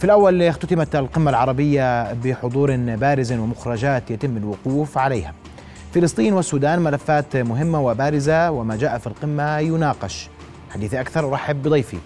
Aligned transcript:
في 0.00 0.04
الأول 0.04 0.42
اختتمت 0.42 0.96
القمة 0.96 1.30
العربية 1.30 2.12
بحضور 2.12 2.76
بارز 2.76 3.32
ومخرجات 3.32 4.10
يتم 4.10 4.36
الوقوف 4.36 4.98
عليها. 4.98 5.34
فلسطين 5.94 6.32
والسودان 6.32 6.80
ملفات 6.80 7.36
مهمة 7.36 7.80
وبارزة 7.80 8.50
وما 8.50 8.76
جاء 8.76 8.98
في 8.98 9.06
القمة 9.06 9.58
يناقش. 9.58 10.28
حديثي 10.70 11.00
أكثر 11.00 11.28
أرحب 11.28 11.62
بضيفي 11.62 11.96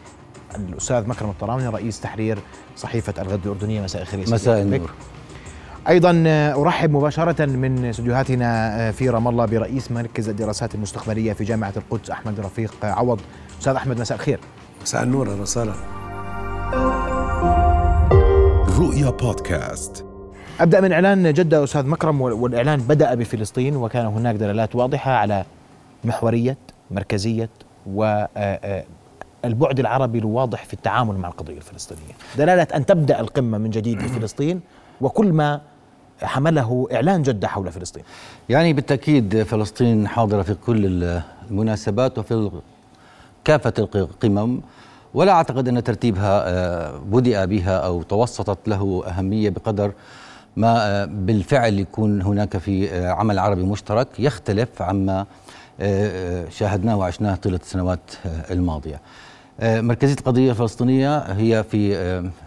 الأستاذ 0.57 1.09
مكرم 1.09 1.30
الطراوني 1.30 1.69
رئيس 1.69 2.01
تحرير 2.01 2.38
صحيفة 2.77 3.22
الغد 3.22 3.41
الأردنية. 3.45 3.83
مساء 3.83 4.03
الخير 4.03 4.21
مساء 4.21 4.63
النور. 4.63 4.91
أيضا 5.89 6.25
أرحب 6.63 6.91
مباشرة 6.91 7.47
من 7.47 7.85
استديوهاتنا 7.85 8.93
في 8.93 9.09
رام 9.09 9.29
الله 9.29 9.45
برئيس 9.45 9.91
مركز 9.91 10.29
الدراسات 10.29 10.75
المستقبلية 10.75 11.33
في 11.33 11.45
جامعة 11.45 11.73
القدس 11.77 12.11
أحمد 12.11 12.41
رفيق 12.41 12.75
عوض. 12.83 13.21
أستاذ 13.61 13.75
أحمد 13.75 14.01
مساء 14.01 14.19
الخير. 14.19 14.41
مساء 14.83 15.03
النور 15.03 15.33
أهلا 15.33 15.43
وسهلا. 15.43 15.75
رؤيا 18.79 19.11
بودكاست. 19.11 20.05
أبدأ 20.60 20.80
من 20.80 20.92
إعلان 20.92 21.32
جدة 21.32 21.65
أستاذ 21.65 21.87
مكرم 21.87 22.20
والإعلان 22.20 22.80
بدأ 22.80 23.15
بفلسطين 23.15 23.77
وكان 23.77 24.06
هناك 24.06 24.34
دلالات 24.34 24.77
واضحة 24.77 25.12
على 25.12 25.45
محورية 26.05 26.56
مركزية 26.91 27.48
و 27.87 28.24
البعد 29.45 29.80
العربي 29.80 30.18
الواضح 30.18 30.65
في 30.65 30.74
التعامل 30.74 31.16
مع 31.16 31.29
القضية 31.29 31.56
الفلسطينية. 31.56 32.12
دلالة 32.38 32.62
أن 32.62 32.87
تبدأ 32.87 33.20
القمة 33.20 33.59
من 33.59 33.70
جديد 33.70 33.98
بفلسطين 33.98 34.60
وكل 35.01 35.32
ما 35.32 35.60
حمله 36.23 36.88
إعلان 36.93 37.23
جدة 37.23 37.48
حول 37.48 37.73
فلسطين. 37.73 38.02
يعني 38.48 38.73
بالتأكيد 38.73 39.43
فلسطين 39.43 40.09
حاضرة 40.09 40.43
في 40.43 40.54
كل 40.54 41.04
المناسبات 41.51 42.18
وفي 42.18 42.51
كافة 43.45 43.74
القمم. 43.79 44.60
ولا 45.14 45.32
أعتقد 45.32 45.68
أن 45.68 45.84
ترتيبها 45.84 46.42
آه، 46.48 46.98
بدأ 46.98 47.45
بها 47.45 47.77
أو 47.77 48.02
توسطت 48.02 48.68
له 48.68 49.04
أهمية 49.06 49.50
بقدر 49.50 49.92
ما 50.56 50.74
آه، 50.77 51.04
بالفعل 51.04 51.78
يكون 51.78 52.23
هناك 52.23 52.56
في 52.56 52.90
آه، 52.90 53.10
عمل 53.10 53.38
عربي 53.38 53.62
مشترك 53.62 54.09
يختلف 54.18 54.82
عما 54.82 55.26
شاهدناه 56.51 56.96
وعشناه 56.96 57.34
طيلة 57.34 57.60
السنوات 57.62 58.10
الماضية. 58.51 59.01
مركزية 59.62 60.15
القضية 60.15 60.51
الفلسطينية 60.51 61.18
هي 61.18 61.65
في 61.71 61.95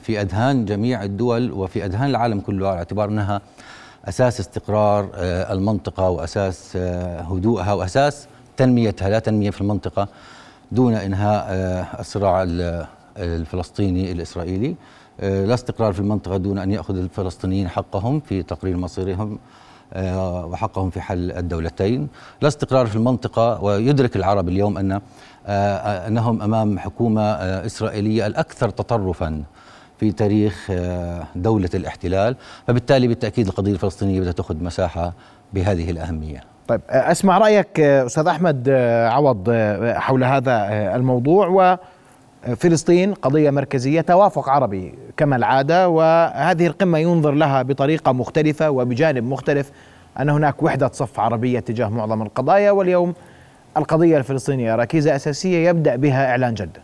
في 0.02 0.22
اذهان 0.22 0.66
جميع 0.66 1.04
الدول 1.04 1.52
وفي 1.52 1.86
اذهان 1.86 2.10
العالم 2.10 2.40
كله 2.40 2.68
على 2.70 2.78
اعتبار 2.78 3.10
أنها 3.10 3.42
أساس 4.06 4.40
استقرار 4.40 5.10
المنطقة 5.52 6.10
وأساس 6.10 6.78
هدوءها 7.32 7.74
وأساس 7.74 8.28
تنميتها 8.58 9.10
لا 9.10 9.20
تنمية 9.20 9.50
في 9.50 9.62
المنطقة 9.62 10.08
دون 10.72 10.94
إنهاء 10.94 11.46
آه، 11.50 12.00
الصراع 12.00 12.46
الفلسطيني 13.18 14.12
الإسرائيلي. 14.12 14.76
آه، 15.20 15.46
لا 15.46 15.54
استقرار 15.54 15.94
في 15.94 16.00
المنطقة 16.00 16.38
دون 16.38 16.58
أن 16.58 16.72
يأخذ 16.72 16.98
الفلسطينيين 16.98 17.68
حقهم 17.68 18.20
في 18.20 18.44
تقرير 18.44 18.78
مصيرهم 18.78 19.40
آه، 19.94 20.46
وحقهم 20.46 20.90
في 20.90 21.02
حل 21.02 21.32
الدولتين. 21.32 22.08
لا 22.42 22.48
استقرار 22.48 22.88
في 22.88 22.96
المنطقة 22.96 23.64
ويدرك 23.64 24.16
العرب 24.16 24.50
اليوم 24.50 24.78
أن 24.78 25.02
أنهم 26.08 26.42
أمام 26.42 26.80
حكومة 26.80 27.22
إسرائيلية 27.66 28.28
الأكثر 28.28 28.70
تطرفا 28.70 29.44
في 30.00 30.12
تاريخ 30.12 30.72
دولة 31.36 31.70
الاحتلال. 31.74 32.36
فبالتالي 32.68 33.08
بالتأكيد 33.08 33.48
القضية 33.48 33.72
الفلسطينية 33.72 34.20
بدها 34.20 34.32
تأخذ 34.32 34.64
مساحة 34.64 35.14
بهذه 35.54 35.92
الأهمية. 35.92 36.57
طيب 36.68 36.82
أسمع 36.90 37.38
رأيك 37.38 37.80
أستاذ 37.80 38.28
أحمد 38.28 38.70
عوض 39.12 39.52
حول 39.96 40.24
هذا 40.24 40.68
الموضوع. 40.96 41.78
وفلسطين 42.48 43.14
قضية 43.14 43.50
مركزية 43.50 44.02
توافق 44.02 44.50
عربي 44.50 44.94
كما 45.18 45.36
العادة. 45.36 45.90
وهذه 45.90 46.68
القمة 46.68 46.98
ينظر 46.98 47.32
لها 47.32 47.62
بطريقة 47.62 48.12
مختلفة 48.12 48.70
وبجانب 48.70 49.24
مختلف. 49.24 49.72
أن 50.20 50.30
هناك 50.30 50.64
وحدة 50.64 50.90
صف 50.94 51.20
عربية 51.20 51.60
تجاه 51.60 51.90
معظم 51.90 52.22
القضايا. 52.22 52.72
واليوم 52.72 53.14
القضية 53.78 54.18
الفلسطينية 54.18 54.76
ركيزه 54.76 55.16
أساسية 55.16 55.70
يبدأ 55.70 55.96
بها 55.96 56.30
إعلان 56.30 56.54
جده 56.54 56.82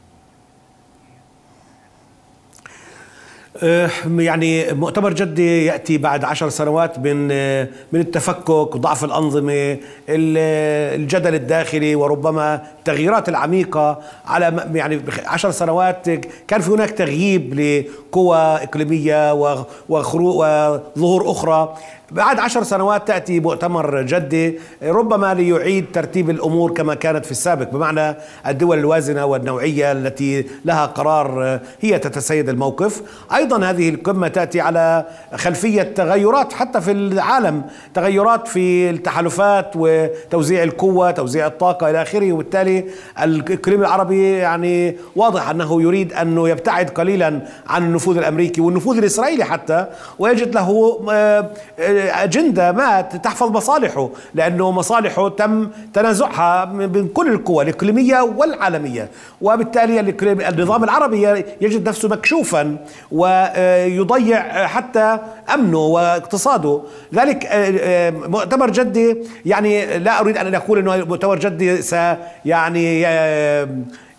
أه، 2.67 3.42
يعني 4.17 4.73
مؤتمر 4.73 5.13
جدي 5.13 5.65
يأتي 5.65 5.97
بعد 5.97 6.23
عشر 6.23 6.49
سنوات 6.49 6.99
من 6.99 7.29
أه، 7.31 7.67
من 7.91 7.99
التفكك 7.99 8.49
وضعف 8.75 9.03
الأنظمة 9.03 9.77
الجدل 10.09 11.35
الداخلي 11.35 11.95
وربما 11.95 12.61
التغييرات 12.79 13.29
العميقة 13.29 13.99
على 14.25 14.69
يعني 14.73 15.01
عشر 15.25 15.51
سنوات 15.51 16.09
كان 16.47 16.61
في 16.61 16.71
هناك 16.71 16.91
تغييب 16.91 17.53
لقوى 17.53 18.37
إقليمية 18.37 19.33
وظهور 19.89 21.31
أخرى. 21.31 21.75
بعد 22.13 22.39
عشر 22.39 22.63
سنوات 22.63 23.07
تأتي 23.07 23.39
مؤتمر 23.39 24.01
جدي 24.01 24.59
ربما 24.83 25.33
ليعيد 25.33 25.85
ترتيب 25.93 26.29
الأمور 26.29 26.71
كما 26.71 26.93
كانت 26.93 27.25
في 27.25 27.31
السابق 27.31 27.69
بمعنى 27.69 28.15
الدول 28.47 28.79
الوازنة 28.79 29.25
والنوعية 29.25 29.91
التي 29.91 30.45
لها 30.65 30.85
قرار 30.85 31.59
هي 31.81 31.99
تتسيد 31.99 32.49
الموقف. 32.49 33.01
أيضا 33.35 33.65
هذه 33.69 33.89
القمة 33.89 34.27
تأتي 34.27 34.61
على 34.61 35.05
خلفية 35.35 35.81
تغيرات 35.81 36.53
حتى 36.53 36.81
في 36.81 36.91
العالم 36.91 37.63
تغيرات 37.93 38.47
في 38.47 38.89
التحالفات 38.89 39.71
وتوزيع 39.75 40.63
القوة 40.63 41.11
توزيع 41.11 41.47
الطاقة 41.47 41.89
إلى 41.89 42.01
آخره. 42.01 42.31
وبالتالي 42.31 42.85
الإقليم 43.23 43.81
العربي 43.81 44.31
يعني 44.31 44.97
واضح 45.15 45.49
أنه 45.49 45.81
يريد 45.81 46.13
أنه 46.13 46.49
يبتعد 46.49 46.89
قليلا 46.89 47.41
عن 47.67 47.83
النفوذ 47.83 48.17
الأمريكي 48.17 48.61
والنفوذ 48.61 48.97
الإسرائيلي 48.97 49.43
حتى 49.43 49.85
ويجد 50.19 50.55
له 50.55 50.99
آه، 51.11 51.49
أجندة 52.09 52.71
ما 52.71 53.01
تحفظ 53.01 53.51
مصالحه 53.51 54.09
لأنه 54.33 54.71
مصالحه 54.71 55.29
تم 55.29 55.69
تنازعها 55.93 56.65
من 56.65 57.07
كل 57.07 57.31
القوى 57.31 57.63
الإقليمية 57.63 58.21
والعالمية. 58.21 59.09
وبالتالي 59.41 59.99
النظام 60.49 60.83
العربي 60.83 61.45
يجد 61.61 61.89
نفسه 61.89 62.09
مكشوفا 62.09 62.77
ويضيع 63.11 64.67
حتى 64.67 65.19
أمنه 65.53 65.77
واقتصاده. 65.77 66.81
ذلك 67.13 67.45
آه، 67.45 67.79
آه، 67.79 68.09
مؤتمر 68.09 68.69
جدي 68.69 69.17
يعني 69.45 69.99
لا 69.99 70.19
أريد 70.19 70.37
أن 70.37 70.55
أقول 70.55 70.77
إنه 70.77 71.05
مؤتمر 71.05 71.39
جدي 71.39 71.81
سي 71.81 72.17
يعني 72.45 73.05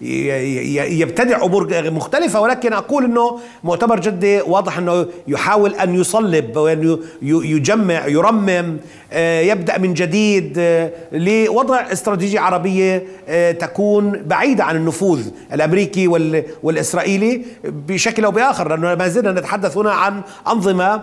يبتدع 0.01 1.45
أمور 1.45 1.91
مختلفة 1.91 2.41
ولكن 2.41 2.73
أقول 2.73 3.05
إنه 3.05 3.41
مؤتمر 3.65 4.01
جده 4.01 4.45
واضح 4.45 4.79
إنه 4.79 5.07
يحاول 5.29 5.75
أن 5.75 5.95
يصلب 5.95 6.57
وأن 6.57 6.99
يجمع 7.23 8.07
يرمم 8.07 8.77
آه، 9.13 9.41
يبدأ 9.41 9.79
من 9.79 9.95
جديد 9.95 10.55
آه، 10.59 10.91
لوضع 11.13 11.93
استراتيجية 11.93 12.41
عربية 12.41 13.07
آه، 13.29 13.53
تكون 13.53 14.23
بعيدة 14.27 14.65
عن 14.65 14.77
النفوذ 14.77 15.29
الأمريكي 15.53 16.09
والإسرائيلي 16.63 17.45
بشكل 17.65 18.25
أو 18.25 18.31
بآخر 18.31 18.69
لأنه 18.69 18.95
ما 18.95 19.09
زلنا 19.09 19.33
نتحدث 19.33 19.77
هنا 19.77 19.93
عن 19.93 20.23
أنظمة 20.49 21.03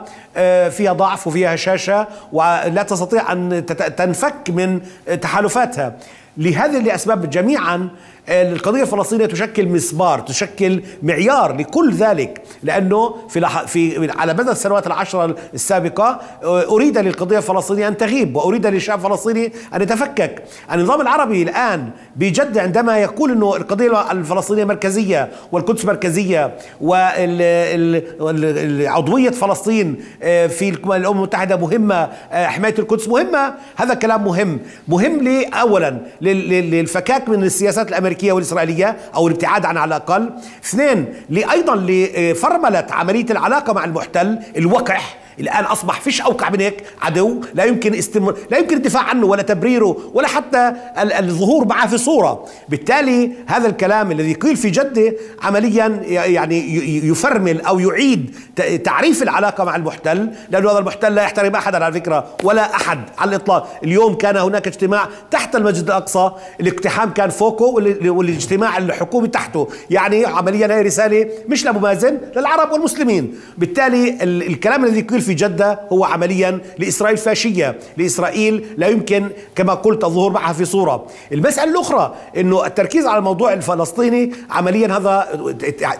فيها 0.69 0.93
ضعف 0.93 1.27
وفيها 1.27 1.55
هشاشة 1.55 2.07
ولا 2.31 2.83
تستطيع 2.83 3.31
أن 3.31 3.65
تنفك 3.97 4.49
من 4.49 4.81
تحالفاتها. 5.21 5.95
لهذه 6.37 6.77
الاسباب 6.77 7.29
جميعا 7.29 7.89
القضية 8.29 8.81
الفلسطينية 8.81 9.25
تشكل 9.25 9.67
مسمار 9.67 10.19
تشكل 10.19 10.81
معيار 11.03 11.57
لكل 11.57 11.93
ذلك 11.93 12.41
لأنه 12.63 13.15
في 13.29 13.47
في 13.67 14.11
على 14.11 14.33
مدى 14.33 14.51
السنوات 14.51 14.87
العشره 14.87 15.35
السابقة 15.53 16.19
أريد 16.43 16.97
للقضية 16.97 17.37
الفلسطينية 17.37 17.87
أن 17.87 17.97
تغيب 17.97 18.35
وأريد 18.35 18.67
للشعب 18.67 19.05
الفلسطيني 19.05 19.51
أن 19.75 19.81
يتفكك. 19.81 20.43
النظام 20.73 21.01
العربي 21.01 21.43
الآن 21.43 21.89
بجد 22.15 22.57
عندما 22.57 22.97
يقول 22.97 23.31
إنه 23.31 23.55
القضية 23.55 24.11
الفلسطينية 24.11 24.63
مركزية 24.65 25.29
والقدس 25.51 25.85
مركزية 25.85 26.55
وعضويه 28.19 29.29
فلسطين 29.29 29.95
آه، 30.23 30.47
في 30.47 30.69
الأمم 30.69 31.17
المتحدة 31.17 31.57
مهمة 31.57 32.09
آه، 32.31 32.47
حماية 32.47 32.75
القدس 32.79 33.07
مهمة 33.07 33.53
هذا 33.75 33.93
كلام 33.93 34.23
مهم. 34.23 34.59
مهم 34.87 35.19
لي 35.21 35.45
اولا 35.45 35.97
للفكاك 36.21 37.29
من 37.29 37.43
السياسات 37.43 37.89
الأمريكية. 37.89 38.10
والإسرائيلية 38.33 38.97
أو 39.15 39.27
الابتعاد 39.27 39.65
عنها 39.65 39.81
على 39.81 39.95
الأقل. 39.95 40.29
اثنين 40.65 41.13
أيضا 41.51 41.75
لفرملة 41.75 42.87
عملية 42.89 43.25
العلاقة 43.31 43.73
مع 43.73 43.85
المحتل 43.85 44.39
الوقح. 44.57 45.20
الآن 45.39 45.63
أصبح 45.63 46.01
فيش 46.01 46.21
اوقع 46.21 46.49
من 46.49 46.61
هيك 46.61 46.83
عدو 47.01 47.41
لا 47.53 47.63
يمكن 47.63 47.95
استمر 47.95 48.37
لا 48.51 48.57
يمكن 48.57 48.77
الدفاع 48.77 49.03
عنه 49.03 49.25
ولا 49.25 49.41
تبريره 49.41 49.97
ولا 50.13 50.27
حتى 50.27 50.73
الظهور 51.19 51.67
معه 51.67 51.87
في 51.87 51.97
صورة. 51.97 52.45
بالتالي 52.69 53.31
هذا 53.47 53.67
الكلام 53.67 54.11
الذي 54.11 54.33
قيل 54.33 54.57
في 54.57 54.69
جده 54.69 55.15
عمليا 55.41 56.01
يعني 56.07 56.75
يفرمل 57.07 57.61
أو 57.61 57.79
يعيد 57.79 58.35
تعريف 58.83 59.23
العلاقة 59.23 59.63
مع 59.63 59.75
المحتل 59.75 60.29
لأنه 60.49 60.71
هذا 60.71 60.79
المحتل 60.79 61.15
لا 61.15 61.21
يحترم 61.21 61.55
احدا 61.55 61.85
على 61.85 61.93
فكرة 61.93 62.25
ولا 62.43 62.75
أحد 62.75 62.99
على 63.17 63.29
الإطلاق. 63.29 63.79
اليوم 63.83 64.13
كان 64.13 64.37
هناك 64.37 64.67
اجتماع 64.67 65.07
تحت 65.31 65.55
المسجد 65.55 65.85
الأقصى 65.85 66.31
الاقتحام 66.59 67.09
كان 67.09 67.29
فوقه 67.29 67.65
والاجتماع 68.11 68.77
الحكومي 68.77 69.27
تحته. 69.27 69.67
يعني 69.89 70.25
عمليا 70.25 70.75
هي 70.75 70.81
رسالة 70.81 71.27
مش 71.47 71.65
لممازن 71.65 72.17
للعرب 72.35 72.71
والمسلمين. 72.71 73.35
بالتالي 73.57 74.17
الكلام 74.23 74.85
الذي 74.85 75.01
قيل 75.01 75.20
في 75.21 75.33
جدة 75.33 75.79
هو 75.91 76.05
عمليا 76.05 76.59
لإسرائيل 76.79 77.17
فاشية 77.17 77.75
لإسرائيل 77.97 78.65
لا 78.77 78.87
يمكن 78.87 79.29
كما 79.55 79.73
قلت 79.73 80.03
الظهور 80.03 80.31
معها 80.31 80.53
في 80.53 80.65
صورة. 80.65 81.05
المسألة 81.31 81.71
الأخرى 81.71 82.15
إنه 82.37 82.65
التركيز 82.65 83.05
على 83.05 83.17
الموضوع 83.17 83.53
الفلسطيني 83.53 84.31
عمليا 84.49 84.97
هذا 84.97 85.27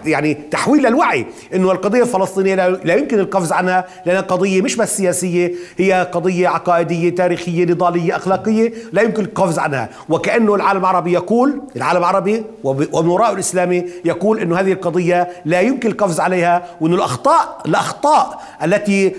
يعني 0.06 0.34
تحويل 0.34 0.86
الوعي 0.86 1.26
إنه 1.54 1.72
القضية 1.72 2.02
الفلسطينية 2.02 2.56
لا 2.56 2.96
يمكن 2.96 3.20
القفز 3.20 3.52
عنها 3.52 3.86
لانها 4.06 4.22
قضية 4.22 4.62
مش 4.62 4.76
بس 4.76 4.98
سياسية 4.98 5.52
هي 5.78 6.08
قضية 6.12 6.48
عقائدية 6.48 7.16
تاريخية 7.16 7.66
نضالية 7.66 8.16
أخلاقية 8.16 8.74
لا 8.94 9.02
يمكن 9.02 9.24
القفز 9.24 9.60
عنها. 9.60 9.90
وكأنه 10.10 10.56
العالم 10.56 10.80
العربي 10.80 11.14
يقول 11.14 11.62
العالم 11.76 12.00
العربي 12.00 12.44
ومن 12.64 13.08
وراءه 13.08 13.34
الإسلامي 13.34 13.86
يقول 14.06 14.40
إنه 14.40 14.60
هذه 14.60 14.72
القضية 14.72 15.30
لا 15.46 15.62
يمكن 15.62 15.90
القفز 15.90 16.20
عليها 16.20 16.64
وإنه 16.82 16.96
الاخطاء 16.96 17.62
الأخطاء 17.66 18.42
التي 18.64 19.11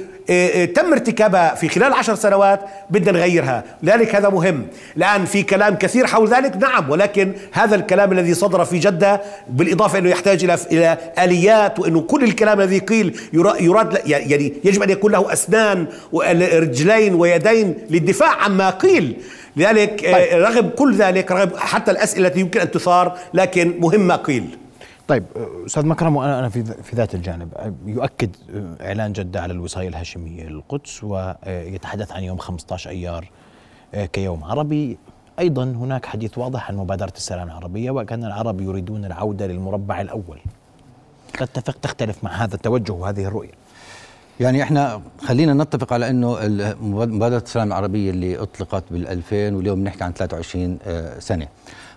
تم 0.74 0.92
ارتكابها 0.92 1.54
في 1.54 1.68
خلال 1.68 1.92
عشر 1.92 2.14
سنوات 2.14 2.60
بدنا 2.90 3.18
نغيرها. 3.18 3.64
لذلك 3.82 4.14
هذا 4.14 4.28
مهم. 4.28 4.66
الآن 4.96 5.24
في 5.24 5.42
كلام 5.42 5.74
كثير 5.74 6.06
حول 6.06 6.28
ذلك. 6.28 6.56
نعم 6.56 6.90
ولكن 6.90 7.32
هذا 7.52 7.74
الكلام 7.74 8.12
الذي 8.12 8.34
صدر 8.34 8.64
في 8.64 8.78
جدة 8.78 9.22
بالإضافة 9.48 9.98
أنه 9.98 10.10
يحتاج 10.10 10.44
إلى 10.44 10.56
إلى 10.72 10.98
آليات 11.18 11.78
وأنه 11.78 12.00
كل 12.00 12.24
الكلام 12.24 12.60
الذي 12.60 12.78
قيل 12.78 13.20
يراد 13.60 14.00
يعني 14.06 14.52
يجب 14.64 14.82
أن 14.82 14.90
يكون 14.90 15.12
له 15.12 15.32
أسنان 15.32 15.86
ورجلين 16.12 17.14
ويدين 17.14 17.74
للدفاع 17.90 18.42
عما 18.42 18.70
قيل. 18.70 19.16
لذلك 19.56 20.12
طيب. 20.12 20.42
رغم 20.42 20.68
كل 20.68 20.94
ذلك 20.94 21.32
رغم 21.32 21.50
حتى 21.56 21.90
الأسئلة 21.90 22.28
التي 22.28 22.40
يمكن 22.40 22.60
أن 22.60 22.70
تثار 22.70 23.18
لكن 23.34 23.74
مهم 23.78 24.00
ما 24.00 24.16
قيل. 24.16 24.44
طيب 25.12 25.24
أستاذ 25.66 25.86
مكرم 25.86 26.16
وأنا 26.16 26.48
في 26.48 26.64
في 26.64 26.96
ذات 26.96 27.14
الجانب 27.14 27.74
يؤكد 27.86 28.30
إعلان 28.80 29.12
جدة 29.12 29.40
على 29.40 29.52
الوصايه 29.52 29.88
الهاشمية 29.88 30.44
للقدس 30.44 31.04
ويتحدث 31.04 32.12
عن 32.12 32.22
يوم 32.22 32.38
15 32.38 32.90
أيار 32.90 33.30
كيوم 34.12 34.44
عربي. 34.44 34.98
أيضا 35.38 35.64
هناك 35.64 36.06
حديث 36.06 36.38
واضح 36.38 36.68
عن 36.68 36.76
مبادرة 36.76 37.12
السلام 37.16 37.48
العربية 37.48 37.90
وكأن 37.90 38.24
العرب 38.24 38.60
يريدون 38.60 39.04
العودة 39.04 39.46
للمربع 39.46 40.00
الأول. 40.00 40.38
تتفق 41.32 41.76
تختلف 41.82 42.24
مع 42.24 42.30
هذا 42.30 42.54
التوجه 42.54 42.92
وهذه 42.92 43.24
الرؤية. 43.24 43.52
يعني 44.40 44.62
إحنا 44.62 45.02
خلينا 45.18 45.64
نتفق 45.64 45.92
على 45.92 46.10
إنه 46.10 46.38
مبادرة 46.80 47.42
السلام 47.42 47.68
العربية 47.68 48.10
اللي 48.10 48.38
أطلقت 48.38 48.84
بال 48.90 49.08
2000 49.08 49.56
واليوم 49.56 49.80
بنحكي 49.80 50.04
عن 50.04 50.12
23 50.12 50.78
سنة. 51.18 51.48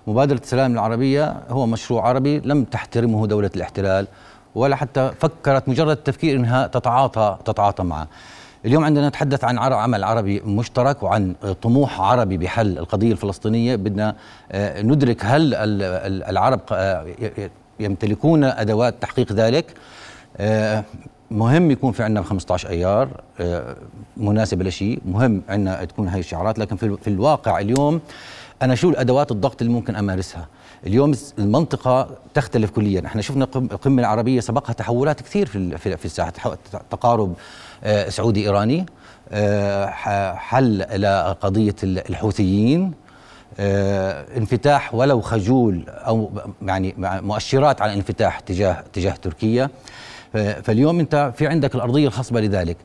مبادرة 0.07 0.37
السلام 0.37 0.73
العربية 0.73 1.35
هو 1.49 1.65
مشروع 1.65 2.07
عربي 2.07 2.39
لم 2.39 2.63
تحترمه 2.63 3.27
دولة 3.27 3.51
الاحتلال 3.55 4.07
ولا 4.55 4.75
حتى 4.75 5.11
فكرت 5.19 5.69
مجرد 5.69 5.89
التفكير 5.89 6.35
إنها 6.35 6.67
تتعاطى 6.67 7.37
تتعاطى 7.45 7.83
معه. 7.83 8.07
اليوم 8.65 8.83
عندنا 8.83 9.07
نتحدث 9.07 9.43
عن 9.43 9.57
عمل 9.57 10.03
عربي 10.03 10.39
مشترك 10.39 11.03
وعن 11.03 11.35
طموح 11.61 12.01
عربي 12.01 12.37
بحل 12.37 12.77
القضية 12.77 13.11
الفلسطينية. 13.11 13.75
بدنا 13.75 14.15
آه، 14.51 14.81
ندرك 14.81 15.17
هل 15.21 15.53
العرب 16.29 16.59
آه، 16.71 17.05
يمتلكون 17.79 18.43
أدوات 18.43 18.95
تحقيق 19.01 19.33
ذلك. 19.33 19.73
آه، 20.37 20.83
مهم 21.31 21.71
يكون 21.71 21.91
في 21.91 22.03
عندنا 22.03 22.23
15 22.23 22.69
أيار 22.69 23.09
مناسبه 24.17 24.63
لشيء. 24.63 24.99
مهم 25.05 25.41
عندنا 25.49 25.85
تكون 25.85 26.07
هاي 26.07 26.19
الشعارات. 26.19 26.59
لكن 26.59 26.75
في 26.75 27.07
الواقع 27.07 27.59
اليوم 27.59 28.01
أنا 28.61 28.75
شو 28.75 28.89
الأدوات 28.89 29.31
الضغط 29.31 29.61
اللي 29.61 29.73
ممكن 29.73 29.95
أمارسها؟ 29.95 30.47
اليوم 30.87 31.13
المنطقة 31.39 32.09
تختلف 32.33 32.69
كليا. 32.69 33.05
إحنا 33.05 33.21
شفنا 33.21 33.47
القمة 33.55 34.01
العربية 34.01 34.39
سبقها 34.39 34.73
تحولات 34.73 35.21
كثير 35.21 35.47
في 35.47 35.77
في 35.97 36.05
الساحة. 36.05 36.31
تقارب 36.89 37.33
آه، 37.83 38.09
سعودي 38.09 38.45
إيراني 38.45 38.85
آه، 39.31 39.85
حل 40.35 41.01
لقضيه 41.01 41.75
الحوثيين 41.83 42.91
آه، 43.59 44.25
انفتاح 44.37 44.95
ولو 44.95 45.21
خجول 45.21 45.83
أو 45.87 46.31
يعني 46.61 46.95
مؤشرات 46.99 47.81
على 47.81 47.93
انفتاح 47.93 48.39
تجاه 48.39 48.83
تجاه 48.93 49.13
تركيا. 49.13 49.69
فاليوم 50.63 50.99
أنت 50.99 51.33
في 51.37 51.47
عندك 51.47 51.75
الأرضية 51.75 52.07
الخصبة 52.07 52.41
لذلك. 52.41 52.77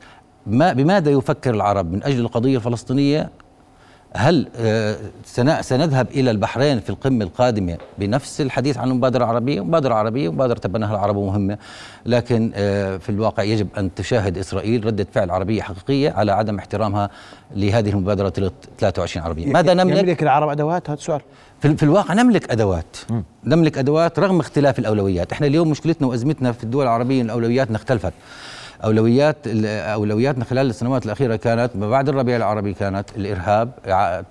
ما 0.45 0.73
بماذا 0.73 1.11
يفكر 1.11 1.53
العرب؟ 1.53 1.91
من 1.91 2.03
أجل 2.03 2.19
القضية 2.19 2.57
الفلسطينية 2.57 3.29
هل 4.15 4.47
آه، 4.55 4.97
سنذهب 5.61 6.07
إلى 6.11 6.31
البحرين 6.31 6.79
في 6.79 6.89
القمة 6.89 7.25
القادمة 7.25 7.77
بنفس 7.97 8.41
الحديث 8.41 8.77
عن 8.77 8.91
المبادرة 8.91 9.23
العربية، 9.23 9.63
مبادرة 9.63 9.93
عربية 9.93 10.31
مبادرة 10.31 10.57
تبناها 10.59 10.91
العرب 10.91 11.15
مهمة، 11.15 11.57
لكن 12.05 12.51
آه، 12.55 12.97
في 12.97 13.09
الواقع 13.09 13.43
يجب 13.43 13.67
أن 13.77 13.93
تشاهد 13.93 14.37
إسرائيل 14.37 14.85
ردة 14.85 15.07
فعل 15.13 15.31
عربية 15.31 15.61
حقيقية 15.61 16.11
على 16.11 16.31
عدم 16.31 16.57
احترامها 16.57 17.09
لهذه 17.55 17.89
المبادرة 17.89 18.29
23 18.79 19.25
عربية، 19.25 19.45
ماذا 19.47 19.73
نملك؟ 19.73 19.97
يملك 19.97 20.23
العرب 20.23 20.49
أدوات؟ 20.49 20.89
هذا 20.89 20.99
السؤال 20.99 21.21
في, 21.61 21.77
في 21.77 21.83
الواقع 21.83 22.13
نملك 22.13 22.51
أدوات. 22.51 22.97
م. 23.09 23.21
نملك 23.45 23.77
أدوات 23.77 24.19
رغم 24.19 24.39
اختلاف 24.39 24.79
الأولويات، 24.79 25.31
إحنا 25.31 25.47
اليوم 25.47 25.69
مشكلتنا 25.69 26.07
وأزمتنا 26.07 26.51
في 26.51 26.63
الدول 26.63 26.83
العربية 26.83 27.21
الأولويات 27.21 27.71
اختلفت 27.71 28.13
أولويات 28.83 29.37
أولوياتنا 29.67 30.45
خلال 30.45 30.69
السنوات 30.69 31.05
الأخيرة 31.05 31.35
كانت 31.35 31.75
ما 31.75 31.89
بعد 31.89 32.09
الربيع 32.09 32.37
العربي 32.37 32.73
كانت 32.73 33.09
الإرهاب 33.15 33.69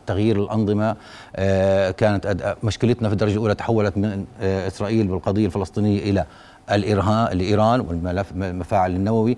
تغيير 0.07 0.43
الأنظمة 0.43 0.97
آه، 1.37 1.91
كانت 1.91 2.57
مشكلتنا 2.63 3.09
في 3.09 3.13
الدرجة 3.13 3.33
الأولى 3.33 3.55
تحولت 3.55 3.97
من 3.99 4.25
آه، 4.41 4.67
إسرائيل 4.67 5.11
والقضية 5.11 5.47
الفلسطينية 5.47 5.99
إلى 6.11 6.25
الارهاب 6.71 7.33
الإيران 7.33 7.81
والمفاعل 7.81 8.91
النووي. 8.91 9.37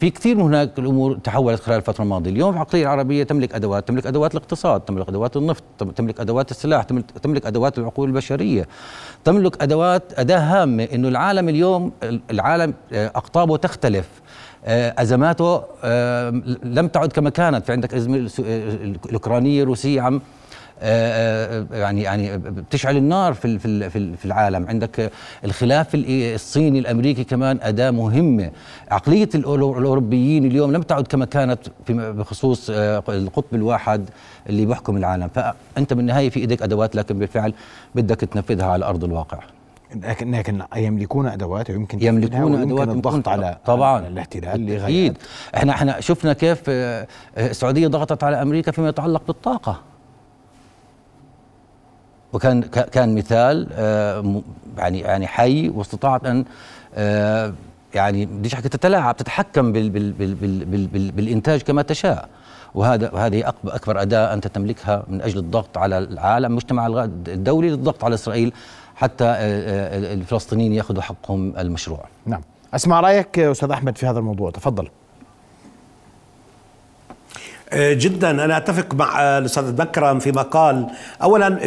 في 0.00 0.10
كثير 0.10 0.36
من 0.36 0.42
هناك 0.42 0.78
الأمور 0.78 1.18
تحولت 1.18 1.60
خلال 1.60 1.76
الفترة 1.76 2.04
الماضية، 2.04 2.30
اليوم 2.30 2.54
العقليه 2.54 2.82
العربية 2.82 3.22
تملك 3.22 3.54
أدوات، 3.54 3.88
تملك 3.88 4.06
أدوات 4.06 4.34
الاقتصاد، 4.34 4.80
تملك 4.80 5.08
أدوات 5.08 5.36
النفط، 5.36 5.62
تملك 5.96 6.20
أدوات 6.20 6.50
السلاح، 6.50 6.82
تملك 7.22 7.46
أدوات 7.46 7.78
العقول 7.78 8.08
البشرية، 8.08 8.68
تملك 9.24 9.62
أدوات 9.62 10.02
أداة 10.18 10.38
هامة 10.38 10.88
إنه 10.94 11.08
العالم 11.08 11.48
اليوم 11.48 11.92
العالم 12.30 12.74
آه، 12.92 13.06
أقطابه 13.06 13.56
تختلف، 13.56 14.08
أزماته 14.64 15.62
آه، 15.84 16.30
لم 16.62 16.88
تعد 16.88 17.12
كما 17.12 17.30
كانت. 17.30 17.66
في 17.66 17.72
عندك 17.72 17.94
أزمة 17.94 18.30
الأوكرانية 19.06 19.62
الروسيه 19.62 20.00
عم 20.00 20.20
يعني 21.72 22.02
يعني 22.02 22.38
بتشعل 22.38 22.96
النار 22.96 23.34
في 23.34 23.58
في 23.58 23.90
في 24.16 24.24
العالم. 24.24 24.66
عندك 24.68 25.12
الخلاف 25.44 25.86
الصيني 25.94 26.78
الأمريكي 26.78 27.24
كمان 27.24 27.58
أداة 27.62 27.90
مهمة. 27.90 28.50
عقلية 28.90 29.28
الأوروبيين 29.34 30.44
اليوم 30.44 30.72
لم 30.72 30.82
تعد 30.82 31.06
كما 31.06 31.24
كانت 31.24 31.60
بخصوص 31.88 32.70
القطب 33.08 33.54
الواحد 33.54 34.08
اللي 34.48 34.66
بيحكم 34.66 34.96
العالم. 34.96 35.28
فأنت 35.34 35.92
بالنهاية 35.92 36.30
في 36.30 36.40
إيدك 36.40 36.62
أدوات 36.62 36.96
لكن 36.96 37.18
بالفعل 37.18 37.52
بدك 37.94 38.20
تنفذها 38.20 38.66
على 38.66 38.84
أرض 38.84 39.04
الواقع. 39.04 39.38
لكن 39.94 40.30
لكن 40.30 40.62
يملكون 40.76 41.26
أدوات 41.26 41.70
ويمكن 41.70 42.02
يملكون 42.02 42.62
أدوات 42.62 42.88
الضغط 42.88 43.28
على 43.28 43.58
طبعا. 43.66 43.96
على 43.96 44.08
الاحتلال. 44.08 44.82
أكيد. 44.82 45.18
إحنا 45.56 45.72
إحنا 45.72 46.00
شفنا 46.00 46.32
كيف 46.32 46.62
آه، 46.68 47.06
السعودية 47.38 47.88
ضغطت 47.88 48.24
على 48.24 48.42
أمريكا 48.42 48.72
فيما 48.72 48.88
يتعلق 48.88 49.22
بالطاقة. 49.26 49.80
وكان 52.32 52.60
كان 52.62 53.14
مثال 53.14 53.68
آه، 53.72 54.42
يعني 54.78 55.00
يعني 55.00 55.26
حي 55.26 55.68
واستطاعت 55.68 56.26
أن 56.26 56.44
آه، 56.94 57.52
يعني 57.94 58.26
بديش 58.26 58.54
أحكي 58.54 58.68
تتلاعب 58.68 59.16
تتحكم 59.16 59.72
بال 59.72 59.90
بال 59.90 60.12
بال 60.12 60.34
بال 60.34 60.86
بال 60.86 61.10
بالإنتاج 61.10 61.62
كما 61.62 61.82
تشاء. 61.82 62.28
وهذا 62.74 63.10
وهذه 63.12 63.48
أكبر 63.64 64.02
أداة 64.02 64.34
أنت 64.34 64.46
تملكها 64.46 65.02
من 65.08 65.22
أجل 65.22 65.38
الضغط 65.38 65.78
على 65.78 65.98
العالم 65.98 66.46
المجتمع 66.46 66.86
الدولي 67.28 67.70
للضغط 67.70 68.04
على 68.04 68.14
إسرائيل. 68.14 68.52
حتى 68.96 69.24
الفلسطينيين 70.14 70.72
ياخذوا 70.72 71.02
حقهم 71.02 71.56
المشروع. 71.58 72.04
نعم. 72.26 72.40
أسمع 72.74 73.00
رأيك 73.00 73.38
أستاذ 73.38 73.70
أحمد 73.70 73.98
في 73.98 74.06
هذا 74.06 74.18
الموضوع. 74.18 74.50
تفضل. 74.50 74.88
جدا. 77.74 78.30
أنا 78.30 78.56
أتفق 78.56 78.94
مع 78.94 79.22
آه، 79.22 79.38
الأستاذ 79.38 79.72
بكرم 79.72 80.18
فيما 80.18 80.42
قال 80.42 80.86
اولا 81.22 81.58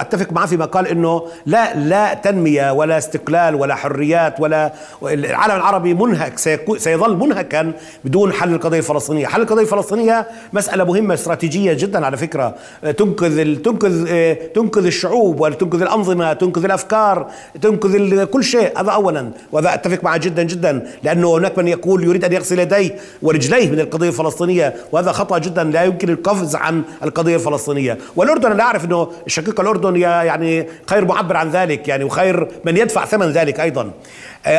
أتفق 0.00 0.32
معه 0.32 0.46
فيما 0.46 0.64
قال 0.64 0.86
إنه 0.86 1.22
لا 1.46 1.76
لا 1.76 2.14
تنمية 2.14 2.72
ولا 2.72 2.98
استقلال 2.98 3.54
ولا 3.54 3.74
حريات 3.74 4.40
ولا 4.40 4.72
العالم 5.02 5.56
العربي 5.56 5.94
منهك 5.94 6.38
سيظل 6.76 7.16
منهكا 7.16 7.72
بدون 8.04 8.32
حل 8.32 8.54
القضية 8.54 8.78
الفلسطينية، 8.78 9.26
حل 9.26 9.40
القضية 9.40 9.62
الفلسطينية 9.62 10.26
مسألة 10.52 10.84
مهمة 10.84 11.14
استراتيجية 11.14 11.72
جدا 11.72 12.06
على 12.06 12.16
فكرة. 12.16 12.54
آه، 12.84 12.90
تنقذ 12.90 13.56
تنقذ 13.56 14.04
تنقذ 14.54 14.86
الشعوب 14.86 15.40
وتنقذ 15.40 15.82
الأنظمة، 15.82 16.32
تنقذ 16.32 16.64
الأفكار، 16.64 17.30
تنقذ 17.62 18.24
كل 18.24 18.44
شيء. 18.44 18.80
هذا 18.80 18.90
اولا. 18.90 19.30
وهذا 19.52 19.74
أتفق 19.74 20.04
معه 20.04 20.16
جدا 20.16 20.42
جدا. 20.42 20.86
لأنه 21.02 21.36
هناك 21.38 21.58
من 21.58 21.68
يقول 21.68 22.04
يريد 22.04 22.24
أن 22.24 22.32
يغسل 22.32 22.58
يديه 22.58 22.96
ورجليه 23.22 23.70
من 23.70 23.80
القضية 23.80 24.08
الفلسطينية. 24.08 24.74
وهذا 24.92 25.12
خطا 25.32 25.38
جدا 25.38 25.64
لا 25.64 25.84
يمكن 25.84 26.08
القفز 26.10 26.56
عن 26.56 26.82
القضية 27.02 27.36
الفلسطينية. 27.36 27.98
والأردن 28.16 28.50
أنا 28.50 28.62
أعرف 28.62 28.84
إنه 28.84 29.12
الشقيق 29.26 29.60
الأردن 29.60 29.96
يعني 29.96 30.66
خير 30.86 31.04
معبر 31.04 31.36
عن 31.36 31.50
ذلك 31.50 31.88
يعني 31.88 32.04
وخير 32.04 32.48
من 32.64 32.76
يدفع 32.76 33.04
ثمن 33.04 33.26
ذلك 33.26 33.60
أيضا. 33.60 33.90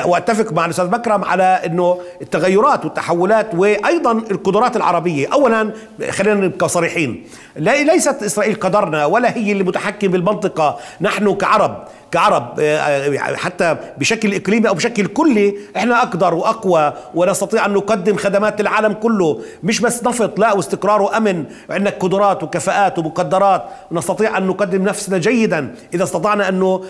واتفق 0.06 0.54
مع 0.54 0.66
الأستاذ 0.66 0.90
مكرم 0.90 1.24
على 1.24 1.44
إنه 1.66 2.00
التغيرات 2.22 2.86
والتحولات 2.86 3.56
وأيضا 3.56 4.12
القدرات 4.12 4.75
العربية. 4.75 5.28
اولا 5.34 5.72
خلينا 6.10 6.46
نبقى 6.46 6.70
صريحين. 6.70 7.24
ليست 7.56 8.24
إسرائيل 8.24 8.56
قدرنا 8.56 9.06
ولا 9.06 9.38
هي 9.38 9.52
اللي 9.52 9.63
متحكم 9.63 10.08
بالمنطقة. 10.08 10.80
نحن 11.02 11.36
كعرب 11.36 11.84
كعرب 12.12 12.60
آه، 12.60 12.78
آه، 12.78 13.36
حتى 13.36 13.78
بشكل 13.98 14.36
إقليمي 14.36 14.70
أو 14.70 14.74
بشكل 14.74 15.06
كلي 15.06 15.56
إحنا 15.78 16.02
أقدر 16.02 16.34
وأقوى 16.34 16.94
ونستطيع 17.16 17.66
أن 17.66 17.74
نقدم 17.74 18.18
خدمات 18.18 18.62
للعالم 18.62 18.94
كله. 18.94 19.42
مش 19.63 19.80
بس 19.80 20.04
نفط 20.04 20.40
لا 20.40 20.54
واستقرار 20.54 21.02
وأمن. 21.02 21.46
عندنا 21.70 21.90
قدرات 21.90 22.44
وكفاءات 22.44 23.00
ومقدرات. 23.00 23.63
ونستطيع 23.92 24.38
أن 24.38 24.48
نقدم 24.48 24.84
نفسنا 24.84 25.18
جيدا 25.18 25.75
إذا 25.94 26.04
استطعنا 26.04 26.50
انه 26.50 26.84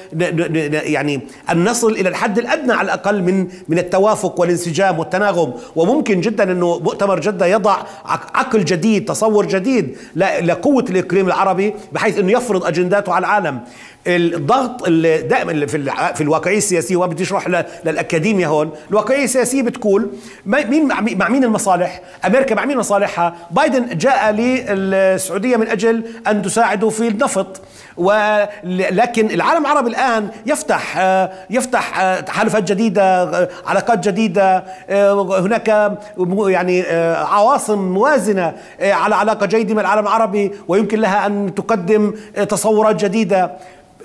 يعني 0.71 1.21
أن 1.51 1.63
نصل 1.63 1.91
إلى 1.91 2.09
الحد 2.09 2.39
الأدنى 2.39 2.73
على 2.83 2.93
الأقل 2.93 3.23
من 3.23 3.47
من 3.67 3.77
التوافق 3.77 4.39
والانسجام 4.39 4.99
والتناغم. 4.99 5.53
وممكن 5.75 6.21
جدا 6.21 6.51
إنه 6.51 6.79
مؤتمر 6.79 7.19
جدة 7.19 7.45
يضع 7.45 7.77
عقل 8.35 8.65
جديد 8.65 9.05
تصور 9.05 9.45
جديد 9.45 9.97
لقوة 10.15 10.85
الإقليم 10.89 11.27
العربي 11.27 11.73
بحيث 11.91 12.19
إنه 12.19 12.31
يفرض 12.31 12.65
أجنداته 12.65 13.13
على 13.13 13.25
العالم. 13.25 13.59
الضغط 14.07 14.89
دائما 15.29 15.65
في 15.65 15.91
في 16.15 16.21
الواقعية 16.21 16.57
السياسية 16.57 16.95
وبدي 16.95 17.23
اشرح 17.23 17.65
للاكاديميا 17.85 18.47
هون 18.47 18.71
الواقعية 18.89 19.23
السياسية 19.23 19.61
بتقول 19.61 20.09
مين 20.45 20.87
مع 21.17 21.29
مين 21.29 21.43
المصالح؟ 21.43 22.01
أمريكا 22.25 22.55
مع 22.55 22.65
مين 22.65 22.77
مصالحها؟ 22.77 23.35
بايدن 23.51 23.97
جاء 23.97 24.31
للسعودية 24.31 25.57
من 25.57 25.67
أجل 25.67 26.03
أن 26.27 26.41
تساعده 26.41 26.89
في 26.89 27.07
النفط. 27.07 27.61
ولكن 27.97 29.31
العالم 29.31 29.65
العربي 29.65 29.89
الآن 29.89 30.29
يفتح 30.45 30.97
يفتح 31.49 32.19
تحالفات 32.19 32.63
جديدة 32.63 33.49
علاقات 33.67 34.07
جديدة 34.07 34.63
هناك 35.39 35.97
يعني 36.47 36.81
عواصم 37.15 37.93
موازنة 37.93 38.53
على 38.81 39.15
علاقة 39.15 39.45
جيدة 39.45 39.73
مع 39.73 39.81
العالم 39.81 40.07
العربي 40.07 40.51
ويمكن 40.67 40.99
لها 40.99 41.25
أن 41.25 41.55
تقدم 41.55 42.13
تصورات 42.49 42.95
جديدة. 43.05 43.51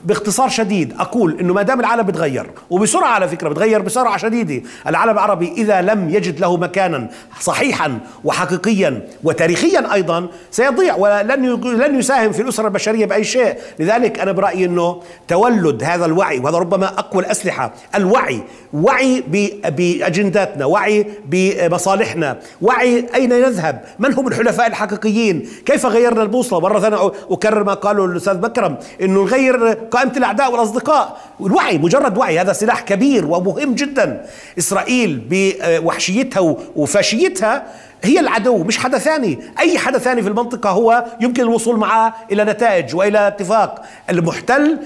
باختصار 0.05 0.49
شديد 0.49 0.95
أقول 0.99 1.41
إنه 1.41 1.55
ما 1.55 1.63
دام 1.63 1.81
العالم 1.81 2.03
بتغير 2.03 2.51
وبسرعة 2.71 3.09
على 3.09 3.29
فكرة 3.29 3.49
بتغير 3.49 3.83
بسرعة 3.83 4.17
شديدة 4.17 4.63
العالم 4.87 5.13
العربي 5.13 5.53
إذا 5.53 5.83
لم 5.83 6.11
يجد 6.11 6.41
له 6.41 6.57
مكانا 6.57 7.09
صحيحا 7.41 7.99
وحقيقيا 8.25 9.09
وتاريخيا 9.25 9.95
أيضا 9.95 10.29
سيضيع 10.51 10.97
ولن 10.97 11.61
لن 11.65 11.99
يساهم 11.99 12.33
في 12.33 12.43
الأسرة 12.43 12.67
البشرية 12.67 13.07
بأي 13.07 13.25
شيء. 13.25 13.55
لذلك 13.79 14.21
أنا 14.21 14.33
برأيي 14.33 14.65
إنه 14.65 15.03
تولد 15.29 15.85
هذا 15.85 16.05
الوعي 16.05 16.39
وهذا 16.39 16.59
ربما 16.59 16.87
أقوى 16.87 17.23
الأسلحة 17.23 17.73
الوعي 17.95 18.43
وعي 18.73 19.25
بأجنداتنا 19.69 20.65
وعي 20.65 21.07
بمصالحنا 21.27 22.39
وعي 22.63 23.07
أين 23.15 23.29
نذهب؟ 23.29 23.85
من 23.99 24.15
هم 24.15 24.29
الحلفاء 24.29 24.67
الحقيقيين؟ 24.67 25.49
كيف 25.67 25.87
غيرنا 25.87 26.23
البوصلة؟ 26.23 26.61
مرة 26.61 26.81
ثانية 26.81 27.13
أكرر 27.31 27.65
ما 27.65 27.75
قاله 27.75 28.05
الأستاذ 28.05 28.35
بكرم 28.35 28.77
إنه 29.03 29.23
نغير 29.23 29.75
قائمة 29.91 30.13
الأعداء 30.17 30.53
والأصدقاء. 30.53 31.21
الوعي 31.41 31.79
مجرد 31.79 32.19
وعي 32.19 32.41
هذا 32.41 32.53
سلاح 32.53 32.81
كبير 32.81 33.27
ومهم 33.27 33.75
جدا. 33.75 34.27
إسرائيل 34.59 35.23
بوحشيتها 35.31 36.57
وفاشيتها 36.77 37.67
هي 38.03 38.21
العدو 38.21 38.65
مش 38.65 38.79
حدا 38.79 38.99
ثاني. 38.99 39.39
أي 39.59 39.79
حدا 39.79 39.99
ثاني 39.99 40.23
في 40.23 40.29
المنطقة 40.29 40.71
هو 40.71 41.05
يمكن 41.21 41.43
الوصول 41.43 41.77
معه 41.77 42.15
إلى 42.33 42.45
نتائج 42.45 42.97
وإلى 42.97 43.29
اتفاق. 43.29 43.85
المحتل 44.11 44.79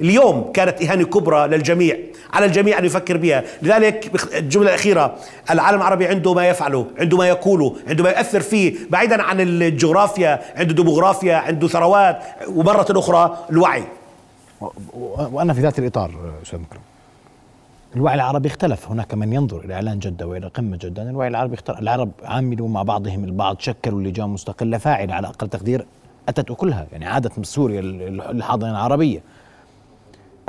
اليوم 0.00 0.52
كانت 0.54 0.82
إهانة 0.82 1.04
كبرى 1.04 1.48
للجميع 1.48 1.96
على 2.32 2.46
الجميع 2.46 2.78
أن 2.78 2.84
يفكر 2.84 3.16
بها. 3.16 3.44
لذلك 3.62 4.10
الجملة 4.34 4.68
الأخيرة 4.68 5.16
العالم 5.50 5.78
العربي 5.78 6.06
عنده 6.06 6.34
ما 6.34 6.48
يفعله 6.48 6.86
عنده 6.98 7.16
ما 7.16 7.28
يقوله 7.28 7.76
عنده 7.88 8.04
ما 8.04 8.10
يؤثر 8.10 8.40
فيه 8.40 8.74
بعيدا 8.90 9.22
عن 9.22 9.40
الجغرافيا 9.40 10.40
عنده 10.56 10.74
ديموغرافيا 10.74 11.36
عنده 11.36 11.68
ثروات 11.68 12.18
ومرة 12.48 12.86
أخرى 12.90 13.38
الوعي. 13.50 13.84
وأنا 15.32 15.54
في 15.54 15.60
ذات 15.60 15.78
الإطار 15.78 16.10
أستاذ 16.42 16.58
مكرم. 16.58 16.80
الوعي 17.96 18.14
العربي 18.14 18.48
اختلف. 18.48 18.88
هناك 18.88 19.14
من 19.14 19.32
ينظر 19.32 19.60
إلى 19.64 19.74
إعلان 19.74 19.98
جدة 19.98 20.26
وإلى 20.26 20.46
قمة 20.46 20.76
جدة 20.76 21.02
الوعي 21.02 21.28
العربي 21.28 21.54
اختلف. 21.54 21.78
العرب 21.78 22.10
عاملوا 22.24 22.68
مع 22.68 22.82
بعضهم 22.82 23.24
البعض 23.24 23.60
شكلوا 23.60 24.02
لجان 24.02 24.28
مستقله 24.28 24.78
فاعله 24.78 25.14
على 25.14 25.28
أقل 25.28 25.48
تقدير 25.48 25.86
أتت 26.28 26.50
أكلها. 26.50 26.86
يعني 26.92 27.06
عادت 27.06 27.38
من 27.38 27.44
سوريا 27.44 27.80
الحاضنة 28.30 28.70
العربية. 28.70 29.20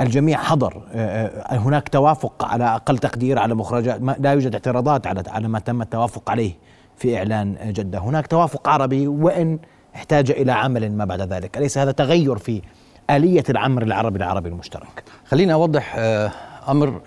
الجميع 0.00 0.38
حضر 0.38 0.82
آه، 0.92 1.26
آه، 1.26 1.56
هناك 1.56 1.88
توافق 1.88 2.44
على 2.44 2.64
أقل 2.64 2.98
تقدير 2.98 3.38
على 3.38 3.54
مخرجات 3.54 4.00
لا 4.18 4.32
يوجد 4.32 4.52
اعتراضات 4.52 5.06
على 5.06 5.22
على 5.26 5.48
ما 5.48 5.58
تم 5.58 5.82
التوافق 5.82 6.30
عليه 6.30 6.52
في 6.96 7.18
إعلان 7.18 7.56
جدة. 7.72 7.98
هناك 7.98 8.26
توافق 8.26 8.68
عربي 8.68 9.08
وإن 9.08 9.58
احتاج 9.94 10.30
إلى 10.30 10.52
عمل 10.52 10.92
ما 10.92 11.04
بعد 11.04 11.20
ذلك. 11.20 11.56
أليس 11.56 11.78
هذا 11.78 11.92
تغير 11.92 12.38
في 12.38 12.62
آلية 13.10 13.44
العمر 13.50 13.82
العربي 13.82 14.18
العربي 14.18 14.48
المشترك؟ 14.48 15.04
خليني 15.26 15.52
أوضح 15.52 15.96
آه، 16.70 16.72
أمر 16.72 17.00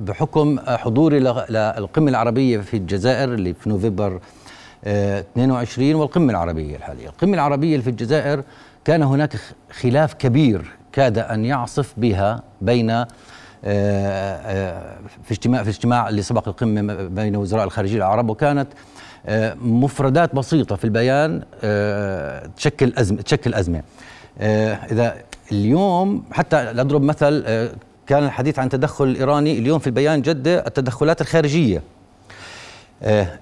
بحكم 0.00 0.58
حضوري 0.60 1.18
للقمه 1.20 2.10
العربية 2.10 2.58
في 2.58 2.76
الجزائر 2.76 3.34
اللي 3.34 3.54
في 3.54 3.68
نوفمبر 3.68 4.20
22 4.84 5.94
والقمة 5.94 6.30
العربية 6.30 6.76
الحالية. 6.76 7.08
القمة 7.08 7.34
العربية 7.34 7.72
اللي 7.72 7.82
في 7.82 7.90
الجزائر 7.90 8.42
كان 8.84 9.02
هناك 9.02 9.36
خلاف 9.70 10.14
كبير 10.14 10.70
كاد 10.92 11.18
أن 11.18 11.44
يعصف 11.44 11.94
بها 11.96 12.42
بين 12.60 12.90
آه، 12.90 13.06
آه، 13.64 14.96
في 15.24 15.30
اجتماع 15.30 15.62
في 15.62 15.68
اجتماع 15.70 16.08
اللي 16.08 16.22
سبق 16.22 16.48
القمة 16.48 16.94
بين 16.94 17.36
وزراء 17.36 17.64
الخارجية 17.64 17.96
العرب 17.96 18.30
وكانت 18.30 18.68
آه، 19.26 19.54
مفردات 19.54 20.34
بسيطة 20.34 20.76
في 20.76 20.84
البيان 20.84 21.42
تشكل 22.56 22.92
ازمه 22.98 23.22
تشكل 23.22 23.54
أزمة. 23.54 23.82
إذا 24.90 25.16
اليوم 25.52 26.24
حتى 26.32 26.72
نضرب 26.74 27.02
مثل 27.02 27.44
كان 28.08 28.24
الحديث 28.24 28.58
عن 28.58 28.68
تدخل 28.68 29.04
الايراني 29.04 29.58
اليوم 29.58 29.78
في 29.78 29.86
البيان 29.86 30.22
جده 30.22 30.66
التدخلات 30.66 31.20
الخارجية. 31.20 31.82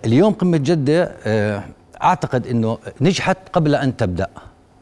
اليوم 0.04 0.32
قمة 0.32 0.56
جدة 0.56 1.12
أعتقد 2.02 2.46
إنه 2.46 2.78
نجحت 3.00 3.38
قبل 3.52 3.74
أن 3.74 3.96
تبدأ. 3.96 4.26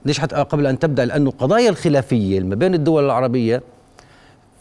نجحت 0.06 0.34
قبل 0.34 0.66
أن 0.66 0.78
تبدأ 0.78 1.04
لأنه 1.04 1.30
القضايا 1.30 1.70
الخلافية 1.70 2.40
ما 2.40 2.54
بين 2.54 2.74
الدول 2.74 3.04
العربية 3.04 3.62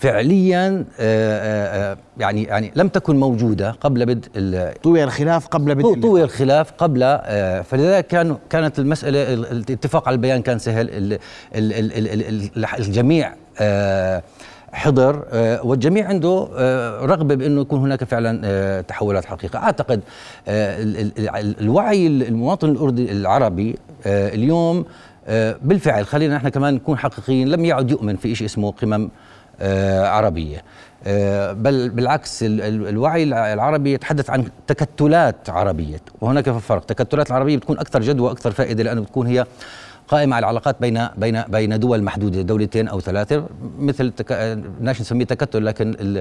فعليا 0.03 0.67
آه، 0.67 0.81
آه، 0.99 1.91
آه، 1.91 1.97
يعني 2.17 2.43
يعني 2.43 2.71
لم 2.75 2.87
تكن 2.87 3.19
موجودة 3.19 3.71
قبل 3.71 4.05
بدء 4.05 4.71
طوي 4.83 5.03
الخلاف 5.03 5.47
قبل 5.47 5.75
بدء 5.75 6.01
طوي 6.01 6.23
الخلاف 6.23 6.71
قبل 6.71 7.19
فلذلك 7.63 8.07
كان 8.07 8.37
كانت 8.49 8.79
المسألة 8.79 9.33
الاتفاق 9.33 10.07
على 10.07 10.15
البيان 10.15 10.41
كان 10.41 10.59
سهل 10.59 11.19
الجميع 12.79 13.33
حضر 14.73 15.25
والجميع 15.63 16.07
عنده 16.07 16.47
رغبة 17.01 17.35
بأنه 17.35 17.61
يكون 17.61 17.79
هناك 17.79 18.03
فعلا 18.03 18.81
تحولات 18.81 19.25
حقيقة. 19.25 19.59
أعتقد 19.59 20.01
الوعي 21.61 22.07
المواطن 22.07 22.69
الأردني 22.69 23.11
العربي 23.11 23.75
اليوم 24.05 24.85
آه، 25.27 25.55
بالفعل 25.61 26.05
خلينا 26.05 26.37
إحنا 26.37 26.49
كمان 26.49 26.73
نكون 26.73 26.97
حقيقيين 26.97 27.47
لم 27.47 27.65
يعد 27.65 27.91
يؤمن 27.91 28.15
في 28.15 28.35
شيء 28.35 28.47
اسمه 28.47 28.71
قمم 28.71 29.09
آه، 29.61 30.31
آه، 31.05 31.53
بل 31.53 31.89
بالعكس 31.89 32.39
الوعي 32.43 33.23
العربي 33.23 33.93
يتحدث 33.93 34.29
عن 34.29 34.45
تكتلات 34.67 35.49
عربية. 35.49 36.01
وهناك 36.21 36.49
فرق 36.49 36.85
تكتلات 36.85 37.29
العربية 37.31 37.57
بتكون 37.57 37.79
أكثر 37.79 38.01
جدوى 38.01 38.31
أكثر 38.31 38.51
فائدة 38.51 38.83
لأنه 38.83 39.01
بتكون 39.01 39.27
هي 39.27 39.45
قائمة 40.07 40.35
على 40.35 40.43
العلاقات 40.43 40.75
بين 40.81 41.07
بين 41.17 41.41
بين 41.41 41.79
دول 41.79 42.03
محدودة 42.03 42.41
دولتين 42.41 42.87
أو 42.87 42.99
ثلاثة 42.99 43.45
مثل 43.79 44.11
تك... 44.11 44.57
نسميه 44.81 45.25
تكتل 45.25 45.65
لكن 45.65 45.89
ال... 45.89 46.17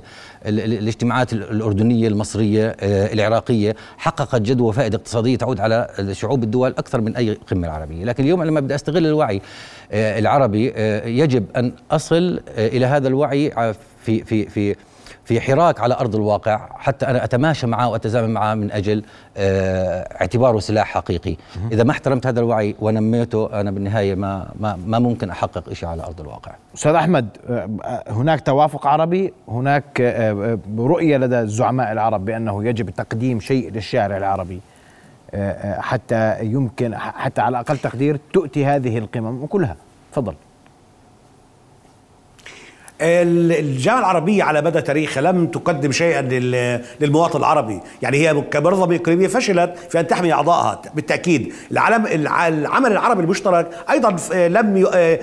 ال... 0.46 0.60
الاجتماعات 0.60 1.32
الأردنية 1.32 2.08
المصرية 2.08 2.76
آه، 2.80 3.12
العراقية 3.12 3.76
حققت 3.98 4.40
جدوى 4.40 4.68
وفائده 4.68 4.96
اقتصادية 4.98 5.36
تعود 5.36 5.60
على 5.60 5.88
شعوب 6.12 6.42
الدول 6.42 6.70
أكثر 6.70 7.00
من 7.00 7.16
أي 7.16 7.34
قمة 7.50 7.68
عربيه 7.68 8.04
لكن 8.04 8.24
اليوم 8.24 8.42
لما 8.42 8.60
بدي 8.60 8.74
أستغل 8.74 9.06
الوعي 9.06 9.42
آه، 9.92 10.18
العربي 10.18 10.72
آه، 10.76 11.06
يجب 11.06 11.44
أن 11.56 11.72
أصل 11.90 12.40
إلى 12.58 12.86
هذا 12.86 13.08
الوعي 13.08 13.74
في 14.04 14.24
في 14.24 14.48
في 14.48 14.76
في 15.24 15.40
حراك 15.40 15.80
على 15.80 15.94
أرض 15.94 16.14
الواقع 16.14 16.68
حتى 16.74 17.06
أنا 17.06 17.24
أتماشى 17.24 17.66
معه 17.66 17.88
وأتزامن 17.88 18.30
معه 18.30 18.54
من 18.54 18.72
أجل 18.72 19.04
آه، 19.36 20.00
اعتباره 20.20 20.58
سلاح 20.58 20.88
حقيقي. 20.88 21.36
إذا 21.72 21.84
ما 21.84 21.90
احترمت 21.90 22.26
هذا 22.26 22.40
الوعي 22.40 22.76
ونميته 22.80 23.60
أنا 23.60 23.70
بالنهاية 23.70 24.14
ما 24.14 24.48
ما, 24.60 24.78
ما 24.86 24.98
ممكن 24.98 25.30
أحقق 25.30 25.72
شيء 25.72 25.88
على 25.88 26.02
أرض 26.02 26.20
الواقع. 26.20 26.52
أستاذ 26.74 26.94
أحمد 26.94 27.28
آه، 27.50 27.68
هناك 28.08 28.40
توافق 28.40 28.86
عربي 28.86 29.32
هناك 29.48 30.00
آه، 30.00 30.58
رؤية 30.78 31.16
لدى 31.16 31.40
الزعماء 31.40 31.92
العرب 31.92 32.24
بأنه 32.24 32.64
يجب 32.64 32.90
تقديم 32.90 33.40
شيء 33.40 33.70
للشارع 33.70 34.16
العربي 34.16 34.60
حتى 35.62 36.44
يمكن 36.44 36.94
حتى 36.96 37.40
على 37.40 37.60
أقل 37.60 37.78
تقدير 37.78 38.20
تؤتي 38.32 38.66
هذه 38.66 38.98
القمم 38.98 39.46
كلها. 39.46 39.76
تفضل. 40.12 40.34
الجامعة 43.02 44.00
العربية 44.00 44.42
على 44.44 44.62
مدى 44.62 44.80
تاريخها 44.80 45.20
لم 45.20 45.46
تقدم 45.46 45.92
شيئا 45.92 46.22
للمواطن 47.00 47.38
العربي. 47.38 47.80
يعني 48.02 48.16
هي 48.16 48.40
كمنظمة 48.50 48.96
إقليمية 48.96 49.26
فشلت 49.26 49.74
في 49.90 50.00
أن 50.00 50.06
تحمي 50.06 50.32
أعضائها. 50.32 50.82
بالتأكيد 50.94 51.52
العالم 51.70 52.06
العمل 52.06 52.92
العربي 52.92 53.22
المشترك 53.22 53.70
أيضا 53.90 54.16
لم 54.34 54.76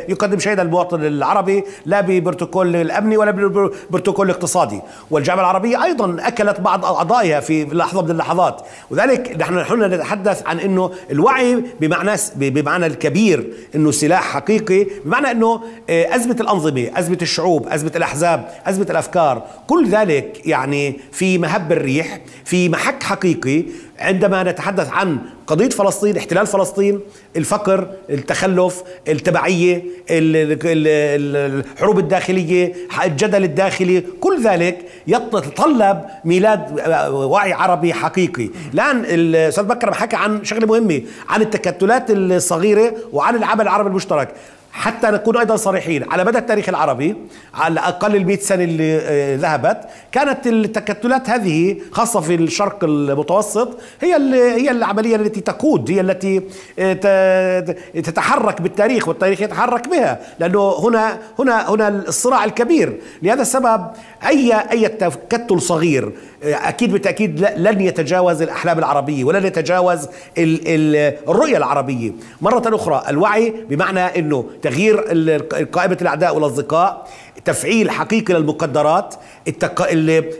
يقدم 0.10 0.40
شيئا 0.40 0.64
للمواطن 0.64 1.06
العربي 1.06 1.64
لا 1.86 2.02
ببروتوكول 2.02 2.76
الأمني 2.76 3.18
ولا 3.18 3.32
ببروتوكول 3.32 4.26
الاقتصادي. 4.30 4.82
والجامعة 5.12 5.42
العربية 5.42 5.84
أيضا 5.84 6.18
أكلت 6.20 6.60
بعض 6.60 6.86
أعضائها 6.86 7.40
في 7.40 7.66
لحظة 7.66 8.02
من 8.02 8.12
اللحظات. 8.12 8.62
وذلك 8.92 9.36
نحن 9.40 9.54
نحن 9.54 9.84
نتحدث 9.84 10.48
عن 10.48 10.60
أنه 10.60 10.92
الوعي 11.12 11.64
بمعنى 11.82 12.12
بمعنى 12.36 12.86
الكبير 12.86 13.54
أنه 13.76 13.92
سلاح 13.92 14.24
حقيقي 14.34 14.88
بمعنى 15.06 15.32
أنه 15.32 15.62
آه، 15.90 16.16
أزمة 16.16 16.38
الأنظمة 16.40 16.90
أزمة 16.96 17.18
الشعوب 17.22 17.68
أزمة 17.70 17.92
الأحزاب 17.96 18.50
أزمة 18.66 18.88
الأفكار. 18.90 19.44
كل 19.68 19.90
ذلك 19.90 20.42
يعني 20.46 21.00
في 21.12 21.38
مهب 21.38 21.72
الريح 21.72 22.20
في 22.46 22.70
محك 22.70 23.04
حقيقي 23.04 23.64
عندما 24.00 24.44
نتحدث 24.44 24.90
عن 24.90 25.20
قضية 25.48 25.70
فلسطين 25.70 26.18
احتلال 26.18 26.48
فلسطين 26.48 27.00
الفقر 27.36 27.88
التخلف 28.10 28.84
التبعية 29.08 29.84
الحروب 30.10 32.00
الداخلية 32.00 32.74
الجدل 33.06 33.44
الداخلي 33.44 34.04
كل 34.20 34.44
ذلك 34.44 34.86
يتطلب 35.08 36.02
ميلاد 36.26 36.80
وعي 37.12 37.54
عربي 37.54 37.94
حقيقي. 37.94 38.50
الآن 38.74 39.06
الأستاذ 39.06 39.64
بكر 39.64 39.94
حكى 39.94 40.16
عن 40.16 40.44
شغلة 40.46 40.68
مهمة 40.68 41.02
عن 41.30 41.42
التكتلات 41.42 42.06
الصغيرة 42.10 42.94
وعن 43.14 43.36
العمل 43.36 43.62
العربي 43.62 43.90
المشترك. 43.90 44.30
حتى 44.72 45.08
نكون 45.08 45.38
أيضا 45.38 45.56
صريحين. 45.56 46.12
على 46.12 46.24
مدى 46.24 46.38
التاريخ 46.38 46.70
العربي 46.70 47.16
على 47.54 47.80
أقل 47.80 48.16
ال 48.16 48.42
سنة 48.42 48.64
اللي 48.64 48.98
آه، 48.98 49.36
ذهبت 49.36 49.78
كانت 50.12 50.48
التكتلات 50.48 51.30
هذه 51.30 51.78
خاصة 51.92 52.22
في 52.22 52.36
الشرق 52.36 52.84
المتوسط 52.84 53.78
هي 54.02 54.14
هي 54.34 54.72
العملية 54.72 55.16
التي 55.16 55.42
تقود 55.42 55.92
هي 55.92 56.02
التي 56.02 56.42
آه، 56.80 57.60
تتحرك 57.94 58.62
بالتاريخ 58.62 59.08
والتاريخ 59.08 59.42
يتحرك 59.42 59.88
بها. 59.88 60.20
لأنه 60.40 60.74
هنا 60.80 61.18
هنا 61.40 61.70
هنا 61.70 61.88
الصراع 61.88 62.44
الكبير. 62.46 63.02
لهذا 63.22 63.42
السبب 63.42 63.88
أي 64.28 64.54
أي 64.72 64.88
تكتل 64.88 65.62
صغير 65.62 66.12
أكيد 66.44 66.92
بالتأكيد 66.92 67.48
لن 67.58 67.82
يتجاوز 67.82 68.42
الأحلام 68.42 68.80
العربية 68.80 69.24
ولن 69.24 69.46
يتجاوز 69.46 70.08
الرؤية 70.38 71.58
العربية. 71.58 72.12
مرة 72.42 72.76
أخرى 72.76 73.04
الوعي 73.10 73.54
بمعنى 73.70 74.00
إنه 74.00 74.46
تغيير 74.62 74.98
قائمة 75.72 75.98
الأعداء 76.02 76.36
والأصدقاء 76.36 77.08
تفعيل 77.46 77.92
حقيقي 77.92 78.34
للمقدرات 78.34 79.16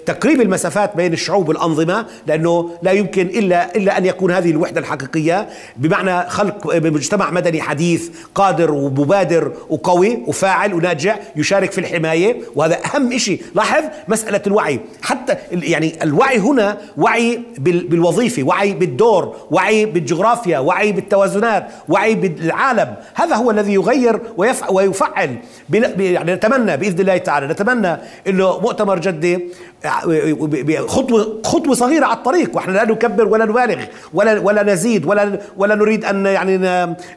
تقريب 0.06 0.42
المسافات 0.42 0.96
بين 0.96 1.14
الشعوب 1.14 1.50
والأنظمة 1.50 2.06
لأنه 2.28 2.70
لا 2.82 2.92
يمكن 2.92 3.28
إلا 3.28 3.76
إلا 3.76 3.98
أن 3.98 4.06
يكون 4.06 4.32
هذه 4.32 4.52
الوحدة 4.52 4.80
الحقيقية. 4.80 5.50
بمعنى 5.78 6.30
خلق 6.30 6.76
مجتمع 6.76 7.32
مدني 7.32 7.62
حديث 7.62 8.10
قادر 8.36 8.72
ومبادر 8.72 9.52
وقوي 9.70 10.24
وفاعل 10.28 10.74
وناجع 10.74 11.16
يشارك 11.36 11.72
في 11.72 11.78
الحماية 11.78 12.38
وهذا 12.56 12.78
أهم 12.86 13.18
شيء 13.18 13.42
لاحظ 13.56 13.84
مسألة 14.08 14.42
الوعي. 14.48 14.80
حتى 15.02 15.36
يعني 15.52 16.04
الوعي 16.04 16.38
هنا 16.38 16.78
وعي 16.98 17.42
بالوظيفة 17.60 18.44
وعي 18.44 18.74
بالدور 18.74 19.36
وعي 19.52 19.86
بالجغرافيا 19.86 20.60
وعي 20.60 20.92
بالتوازنات 20.92 21.68
وعي 21.90 22.16
بالعالم. 22.16 22.96
هذا 23.16 23.36
هو 23.36 23.52
الذي 23.52 23.74
يغير 23.74 24.20
ويفعل. 24.70 25.36
يعني 26.00 26.34
نتمنى 26.34 26.78
بإذن 26.78 27.00
الله 27.00 27.18
تعالى 27.18 27.48
نتمنى 27.48 27.98
إنه 28.28 28.60
مؤتمر 28.60 28.99
جده 29.00 29.42
خطوة 30.88 31.42
خطوة 31.46 31.76
صغيرة 31.76 32.06
على 32.06 32.18
الطريق 32.18 32.56
وإحنا 32.56 32.72
لا 32.74 32.86
نكبر 32.86 33.28
ولا 33.28 33.46
نبالغ 33.46 33.84
ولا 34.14 34.40
ولا 34.40 34.64
نزيد 34.64 35.06
ولا 35.06 35.40
ولا 35.58 35.76
نريد 35.76 36.06
أن 36.06 36.26
يعني 36.26 36.58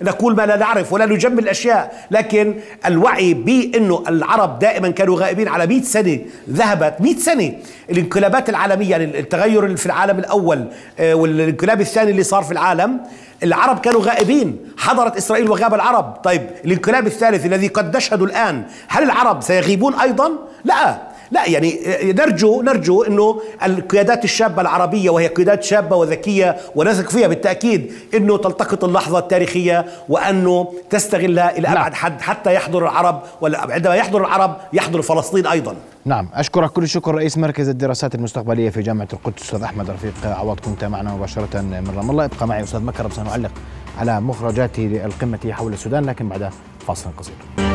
نقول 0.03 0.37
ما 0.37 0.47
لا 0.47 0.57
نعرف 0.57 0.93
ولا 0.93 1.07
نجمل 1.07 1.39
الاشياء 1.39 2.07
لكن 2.11 2.55
الوعي 2.87 3.35
بأنه 3.35 4.05
العرب 4.09 4.59
دائما 4.59 4.91
كانوا 4.91 5.21
غائبين 5.21 5.49
على 5.49 5.67
100 5.67 5.83
سنة 5.83 6.19
ذهبت 6.51 6.95
100 7.01 7.17
سنة. 7.17 7.53
الانقلابات 7.91 8.49
العالمية 8.49 8.91
يعني 8.91 9.19
التغير 9.19 9.77
في 9.77 9.87
العالم 9.87 10.19
الأول 10.19 10.67
آه، 11.01 11.15
والانقلاب 11.15 11.81
الثاني 11.81 12.11
اللي 12.11 12.23
صار 12.23 12.43
في 12.43 12.53
العالم 12.53 13.01
العرب 13.43 13.79
كانوا 13.79 14.03
غائبين. 14.03 14.57
حضرت 14.79 15.17
إسرائيل 15.17 15.51
وغاب 15.51 15.75
العرب. 15.75 16.17
طيب 16.25 16.43
الانقلاب 16.65 17.07
الثالث 17.07 17.47
الذي 17.47 17.69
قد 17.69 17.97
نشهد 17.97 18.23
الآن 18.23 18.63
هل 18.89 19.03
العرب 19.03 19.43
سيغيبون 19.43 19.95
أيضا؟ 19.95 20.33
لا. 20.65 21.12
لا 21.33 21.49
يعني 21.49 21.81
نرجو 22.03 22.63
نرجو 22.63 23.03
إنه 23.03 23.41
القيادات 23.65 24.25
الشابة 24.25 24.63
العربية 24.63 25.11
وهي 25.11 25.27
قيادات 25.27 25.63
شابة 25.65 25.97
وذكية 25.97 26.57
ونثق 26.75 27.11
فيها 27.11 27.29
بالتأكيد 27.29 27.93
إنه 28.15 28.39
تلتقط 28.39 28.85
اللحظة 28.85 29.19
التاريخية 29.19 29.87
وأنه 30.09 30.73
تستغلها 30.91 31.59
إلى 31.59 31.69
أبعد 31.69 31.95
حد 31.95 32.21
حتى 32.21 32.55
يحضر 32.55 32.83
العرب 32.83 33.23
ولا 33.41 33.73
عندما 33.73 33.95
يحضر 33.95 34.21
العرب 34.21 34.57
يحضر 34.73 35.03
فلسطين 35.03 35.47
أيضا. 35.47 35.77
نعم 36.05 36.29
أشكرك 36.35 36.71
كل 36.71 36.83
الشكر 36.83 37.15
رئيس 37.15 37.39
مركز 37.39 37.69
الدراسات 37.69 38.15
المستقبلية 38.15 38.71
في 38.71 38.83
جامعة 38.83 39.09
القدس 39.13 39.43
أستاذ 39.43 39.63
أحمد 39.63 39.91
رفيق 39.91 40.15
عوض 40.25 40.61
كنت 40.61 40.85
معنا 40.85 41.15
مباشرة 41.15 41.61
من 41.61 41.93
رام 41.97 42.11
الله. 42.11 42.25
ابقى 42.25 42.47
معي 42.47 42.63
أستاذ 42.63 42.81
مكرم 42.81 43.11
سنعلق 43.11 43.53
على 43.99 44.21
مخرجات 44.21 44.79
القمة 44.79 45.39
حول 45.51 45.73
السودان 45.73 46.05
لكن 46.05 46.29
بعد 46.29 46.51
فاصل 46.87 47.11
قصير. 47.19 47.72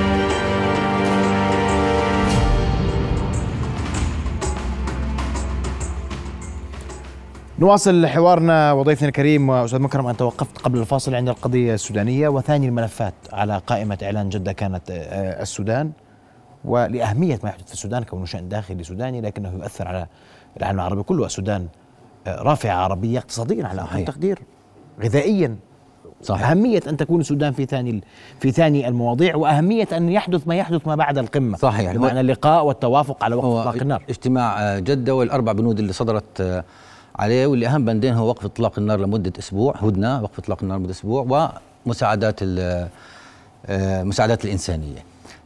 نواصل 7.59 8.07
حوارنا 8.07 8.73
وضيفنا 8.73 9.07
الكريم 9.07 9.51
أستاذ 9.51 9.79
مكرم 9.79 10.07
ان 10.07 10.17
توقفت 10.17 10.57
قبل 10.57 10.79
الفاصل 10.79 11.15
عند 11.15 11.29
القضية 11.29 11.73
السودانية 11.73 12.27
وثاني 12.29 12.67
الملفات 12.67 13.13
على 13.33 13.61
قائمة 13.67 13.97
إعلان 14.03 14.29
جدة 14.29 14.51
كانت 14.51 14.91
آه، 14.91 15.41
السودان 15.41 15.91
ولأهمية 16.65 17.39
ما 17.43 17.49
يحدث 17.49 17.65
في 17.67 17.73
السودان 17.73 18.03
كونه 18.03 18.25
شأن 18.25 18.49
داخلي 18.49 18.83
سوداني 18.83 19.21
لكنه 19.21 19.53
يؤثر 19.53 19.87
على 19.87 20.07
العالم 20.57 20.79
العربي 20.79 21.03
كله. 21.03 21.25
السودان 21.25 21.67
آه، 22.27 22.41
رافعة 22.41 22.75
عربية 22.75 23.19
اقتصاديا 23.19 23.67
على 23.67 23.81
أقل 23.81 24.05
تقدير 24.05 24.39
غذائيا. 25.03 25.55
صحيح. 26.21 26.49
أهمية 26.49 26.81
أن 26.87 26.97
تكون 26.97 27.19
السودان 27.19 27.53
في 27.53 27.65
ثاني 27.65 28.03
في 28.39 28.51
ثاني 28.51 28.87
المواضيع 28.87 29.35
وأهمية 29.35 29.87
أن 29.93 30.09
يحدث 30.09 30.47
ما 30.47 30.55
يحدث 30.55 30.87
ما 30.87 30.95
بعد 30.95 31.17
القمة. 31.17 31.57
صحيح. 31.57 31.93
بمعنى 31.93 32.19
اللقاء 32.19 32.65
والتوافق 32.65 33.23
على 33.23 33.35
وقف 33.35 33.67
إطلاق 33.67 33.81
النار. 33.81 34.03
اجتماع 34.09 34.61
آه، 34.61 34.79
جدة 34.79 35.15
والأربع 35.15 35.51
بنود 35.51 35.79
اللي 35.79 35.93
صدرت 35.93 36.63
عليه 37.19 37.47
واللي 37.47 37.67
أهم 37.67 37.85
بندين 37.85 38.13
هو 38.13 38.27
وقف 38.27 38.45
إطلاق 38.45 38.79
النار 38.79 38.99
لمدة 38.99 39.33
أسبوع 39.39 39.75
هدنة 39.77 40.23
وقف 40.23 40.39
إطلاق 40.39 40.63
النار 40.63 40.77
لمدة 40.77 40.91
أسبوع 40.91 41.51
ومساعدات 41.85 42.39
المساعدات 42.41 44.41
آه، 44.41 44.45
الإنسانية. 44.45 45.03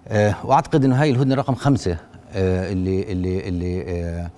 آه، 0.07 0.36
وأعتقد 0.43 0.86
إنه 0.86 1.01
هاي 1.01 1.12
الهدنة 1.12 1.36
رقم 1.36 1.55
خمسة 1.55 1.97
آه، 2.34 2.71
اللي 2.71 3.12
اللي 3.12 3.47
اللي 3.47 4.29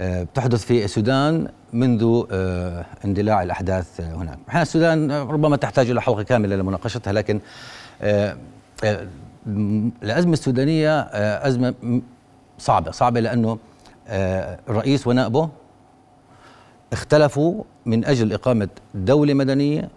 بتحدث 0.00 0.64
في 0.64 0.84
السودان 0.84 1.48
منذ 1.72 2.24
اندلاع 3.04 3.42
الأحداث 3.42 4.00
هناك. 4.00 4.38
إحنا 4.48 4.62
السودان 4.62 5.12
ربما 5.12 5.56
تحتاج 5.56 5.90
إلى 5.90 6.02
حلقة 6.02 6.22
كاملة 6.22 6.56
لمناقشتها 6.56 7.12
لكن 7.12 7.40
الأزمة 10.02 10.32
السودانية 10.32 11.00
أزمة 11.46 11.74
صعبة 12.58 12.90
صعبة 12.90 13.20
لأنه 13.20 13.58
الرئيس 14.68 15.06
ونائبه 15.06 15.48
اختلفوا 16.92 17.64
من 17.86 18.04
أجل 18.04 18.32
إقامة 18.32 18.68
دولة 18.94 19.34
مدنية 19.34 19.88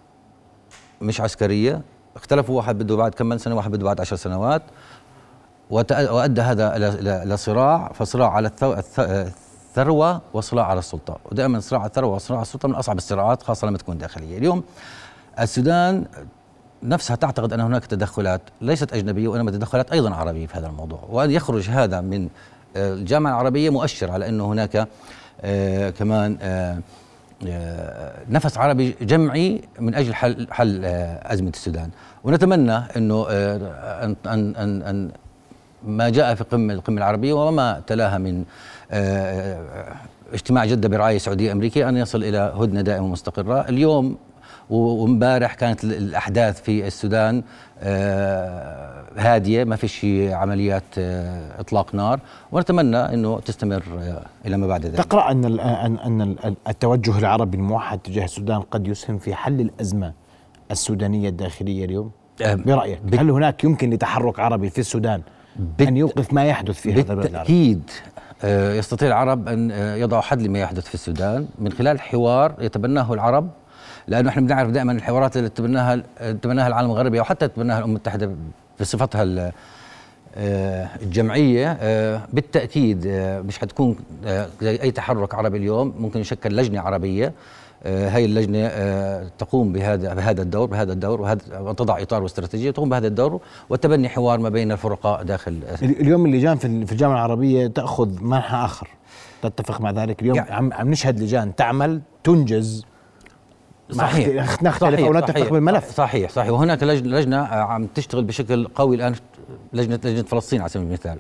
مش 1.01 1.21
عسكرية. 1.21 1.82
اختلفوا 2.15 2.58
واحد 2.58 2.77
بده 2.77 2.95
بعد 2.95 3.13
كم 3.15 3.38
سنة 3.38 3.56
واحد 3.56 3.71
بده 3.71 3.86
بعد 3.86 4.01
عشر 4.01 4.15
سنوات. 4.15 4.62
وأدى 5.69 6.41
هذا 6.41 6.75
إلى 6.75 7.38
صراع 7.38 7.91
فصراع 7.93 8.32
على 8.32 8.51
الثروة 8.99 10.21
وصراع 10.34 10.65
على 10.65 10.80
السلطة. 10.80 11.17
ودائما 11.32 11.60
صراع 11.60 11.86
الثروة 11.86 12.15
وصراع 12.15 12.38
على 12.39 12.45
السلطة 12.45 12.67
من 12.67 12.75
أصعب 12.75 12.97
الصراعات 12.97 13.43
خاصة 13.43 13.67
لما 13.67 13.77
تكون 13.77 13.97
داخلية. 13.97 14.38
اليوم 14.38 14.63
السودان 15.39 16.06
نفسها 16.84 17.15
تعتقد 17.15 17.54
أن 17.54 17.60
هناك 17.60 17.86
تدخلات 17.86 18.41
ليست 18.62 18.93
أجنبية 18.93 19.27
وإنما 19.27 19.51
تدخلات 19.51 19.91
أيضا 19.91 20.15
عربية 20.15 20.47
في 20.47 20.58
هذا 20.58 20.67
الموضوع. 20.67 20.99
وأن 21.10 21.32
يخرج 21.32 21.69
هذا 21.69 22.01
من 22.01 22.30
آه، 22.75 22.93
الجامعة 22.93 23.32
العربية 23.32 23.69
مؤشر 23.69 24.12
على 24.12 24.30
انه 24.30 24.45
هناك 24.45 24.88
كمان 25.99 26.38
آه، 26.41 26.77
نفس 28.30 28.58
عربي 28.58 28.95
جمعي 29.01 29.62
من 29.80 29.95
أجل 29.95 30.13
حل 30.13 30.47
حل 30.51 30.86
أزمة 31.23 31.49
السودان. 31.49 31.89
ونتمنى 32.23 32.77
إنه 32.97 33.25
أن 33.30 34.15
أن 34.25 34.82
أن, 34.84 35.12
ما 35.84 36.10
جاء 36.10 36.36
في 36.36 36.43
قمة 36.43 36.73
القمة 36.73 36.97
العربية 36.97 37.34
وما 37.34 37.82
تلاها 37.88 38.17
من 38.17 38.43
اجتماع 40.34 40.65
جدة 40.65 40.89
برعاية 40.89 41.17
سعودية 41.17 41.51
أمريكية 41.51 41.89
أن 41.89 41.97
يصل 41.97 42.23
إلى 42.23 42.54
هدنة 42.58 42.82
دائمة 42.82 43.08
مستقرة. 43.08 43.69
اليوم 43.69 44.17
وامبارح 44.71 45.53
كانت 45.53 45.84
الأحداث 45.84 46.62
في 46.62 46.88
السودان 46.88 47.43
آه، 47.79 49.03
هادية 49.17 49.63
ما 49.63 49.75
فيش 49.75 50.05
عمليات 50.31 50.84
آه، 50.97 51.60
إطلاق 51.60 51.95
نار. 51.95 52.19
ونتمنى 52.51 52.97
إنه 52.97 53.39
تستمر 53.39 53.84
آه، 53.99 54.25
إلى 54.45 54.57
ما 54.57 54.67
بعد 54.67 54.86
ذلك. 54.86 54.95
تقرأ 54.95 55.31
أن 55.31 55.45
ان 56.05 56.36
التوجه 56.67 57.19
العربي 57.19 57.57
الموحد 57.57 57.99
تجاه 57.99 58.23
السودان 58.23 58.62
قد 58.62 58.88
يسهم 58.88 59.17
في 59.17 59.36
حل 59.36 59.62
الأزمة 59.62 60.13
السودانية 60.71 61.29
الداخلية 61.29 61.86
اليوم؟ 61.86 62.12
برأيك 62.41 62.99
هل 63.13 63.29
هناك 63.29 63.63
يمكن 63.63 63.89
لتحرك 63.89 64.39
عربي 64.39 64.69
في 64.69 64.79
السودان 64.79 65.21
أن 65.81 65.97
يوقف 65.97 66.34
ما 66.34 66.45
يحدث 66.45 66.81
في 66.81 66.93
هذا 66.93 66.99
البلد 66.99 67.17
بالتأكيد 67.17 67.89
يستطيع 68.77 69.07
العرب 69.07 69.47
أن 69.47 69.71
يضعوا 69.71 70.21
حد 70.21 70.41
لما 70.41 70.60
يحدث 70.60 70.86
في 70.88 70.93
السودان. 70.93 71.47
من 71.60 71.71
خلال 71.71 72.01
حوار 72.01 72.55
يتبناه 72.60 73.13
العرب 73.13 73.49
لأنه 74.07 74.29
إحنا 74.29 74.41
بنعرف 74.41 74.69
دائما 74.69 74.91
الحوارات 74.91 75.37
اللي 75.37 75.49
تبناها 75.49 76.03
تبناها 76.41 76.67
العالم 76.67 76.91
الغربي 76.91 77.19
أو 77.19 77.23
حتى 77.23 77.47
تبناها 77.47 77.77
الامم 77.77 77.91
المتحدة 77.91 78.31
بصفتها 78.79 79.51
آه، 80.35 80.89
الجمعية 81.01 81.77
آه، 81.81 82.21
بالتأكيد 82.33 83.07
آه، 83.07 83.41
مش 83.41 83.57
حتكون 83.57 83.95
زي 84.61 84.81
أي 84.81 84.91
تحرك 84.91 85.35
عربي 85.35 85.57
اليوم 85.57 85.93
ممكن 85.99 86.19
يشكل 86.19 86.55
لجنة 86.55 86.81
عربية. 86.81 87.33
هاي 87.85 88.25
اللجنة 88.25 88.67
تقوم 89.27 89.73
بهذا 89.73 90.13
بهذا 90.13 90.41
الدور 90.41 90.65
بهذا 90.65 90.93
الدور 90.93 91.21
وهذا 91.21 91.59
وتضع 91.59 92.01
إطار 92.01 92.23
واستراتيجيه 92.23 92.71
تقوم 92.71 92.89
بهذا 92.89 93.07
الدور 93.07 93.41
وتبني 93.69 94.09
حوار 94.09 94.39
ما 94.39 94.49
بين 94.49 94.71
الفرقاء 94.71 95.23
داخل 95.23 95.59
اليوم 95.81 96.25
اللجان 96.25 96.57
في 96.57 96.91
الجامعة 96.91 97.15
العربية 97.15 97.67
تأخذ 97.67 98.23
منحى 98.23 98.65
آخر 98.65 98.87
تتفق 99.41 99.81
مع 99.81 99.91
ذلك. 99.91 100.21
اليوم 100.21 100.35
يعني 100.35 100.73
عم 100.75 100.89
نشهد 100.89 101.19
لجان 101.19 101.55
تعمل 101.55 102.01
تنجز 102.23 102.85
صحيح. 103.91 104.63
نختلف 104.63 104.99
أو 104.99 105.13
نتفق 105.13 105.49
بالملف 105.49 105.91
صحيح. 105.95 106.32
صحيح 106.32 106.49
وهناك 106.49 106.84
لجنه 106.84 107.39
آه، 107.41 107.63
عم 107.63 107.86
تشتغل 107.86 108.23
بشكل 108.23 108.67
قوي 108.67 108.95
الآن. 108.95 109.15
لجنه 109.73 109.99
لجنة 110.04 110.23
فلسطين 110.23 110.60
على 110.62 110.69
سبيل 110.69 110.88
المثال. 110.88 111.17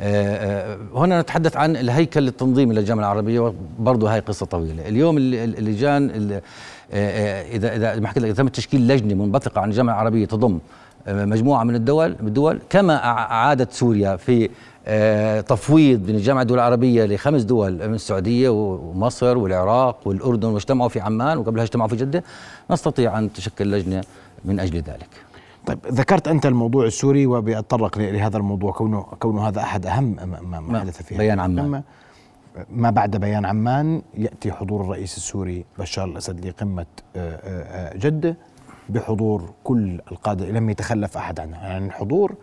آه، 0.00 0.72
آه، 0.74 0.78
هنا 0.94 1.20
نتحدث 1.20 1.56
عن 1.56 1.76
الهيكل 1.76 2.28
التنظيمي 2.28 2.74
للجامعة 2.74 3.04
العربية 3.04 3.40
وبرضه 3.40 4.14
هاي 4.14 4.20
قصة 4.20 4.46
طويلة. 4.46 4.88
اليوم 4.88 5.18
اللجان 5.18 6.10
اذا 6.90 7.76
اذا 7.76 8.00
ما 8.00 8.08
حكيت 8.08 8.22
لك 8.22 8.36
تم 8.36 8.48
تشكيل 8.48 8.88
لجنة 8.88 9.14
منبثقة 9.14 9.60
عن 9.60 9.68
الجامعة 9.70 9.94
العربية 9.94 10.26
تضم 10.26 10.58
مجموعة 11.08 11.64
من 11.64 11.74
الدول 11.74 12.16
الدول. 12.20 12.60
كما 12.70 13.04
أعادت 13.04 13.72
سوريا 13.72 14.16
في 14.16 14.50
آه، 14.86 15.40
تفويض 15.40 16.08
من 16.08 16.14
الجامعة 16.14 16.42
الدول 16.42 16.58
العربية 16.58 17.04
لخمس 17.04 17.42
دول 17.42 17.88
من 17.88 17.94
السعودية 17.94 18.48
ومصر 18.48 19.38
والعراق 19.38 20.08
والأردن 20.08 20.48
واجتمعوا 20.48 20.88
في 20.88 21.00
عمان 21.00 21.38
وقبلها 21.38 21.64
اجتمعوا 21.64 21.88
في 21.88 21.96
جدة. 21.96 22.24
نستطيع 22.70 23.18
أن 23.18 23.32
تشكل 23.32 23.70
لجنة 23.70 24.02
من 24.44 24.60
أجل 24.60 24.76
ذلك. 24.76 25.08
طيب 25.66 25.78
ذكرت 25.86 26.28
أنت 26.28 26.46
الموضوع 26.46 26.86
السوري 26.86 27.26
وبأتطرق 27.26 27.98
لهذا 27.98 28.36
الموضوع. 28.36 28.72
كونه 28.72 29.02
كونه 29.02 29.48
هذا 29.48 29.60
أحد 29.60 29.86
أهم 29.86 30.16
ما, 30.42 30.60
ما 30.60 30.80
حدث 30.80 31.02
في 31.02 31.18
بيان 31.18 31.40
عمان. 31.40 31.82
ما 32.70 32.90
بعد 32.90 33.16
بيان 33.16 33.44
عمان 33.44 34.02
يأتي 34.14 34.52
حضور 34.52 34.80
الرئيس 34.80 35.16
السوري 35.16 35.64
بشار 35.78 36.04
الأسد 36.04 36.46
لقمة 36.46 36.86
آه، 37.16 37.36
آه، 37.44 37.96
جدة. 37.96 38.36
بحضور 38.88 39.52
كل 39.64 40.00
القادة 40.12 40.46
لم 40.46 40.70
يتخلف 40.70 41.16
أحد 41.16 41.40
عنها 41.40 41.68
يعني 41.68 41.86
الحضور 41.86 42.34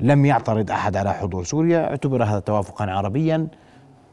لم 0.00 0.24
يعترض 0.26 0.70
أحد 0.70 0.96
على 0.96 1.12
حضور. 1.14 1.44
سوريا 1.44 1.90
اعتبر 1.90 2.24
هذا 2.24 2.40
توافقا 2.40 2.84
عربيا 2.90 3.46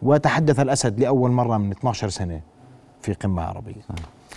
وتحدث 0.01 0.59
الأسد 0.59 0.99
لأول 0.99 1.31
مرة 1.31 1.57
من 1.57 1.71
12 1.71 2.09
سنة 2.09 2.41
في 3.01 3.13
قمة 3.13 3.41
عربية. 3.41 3.81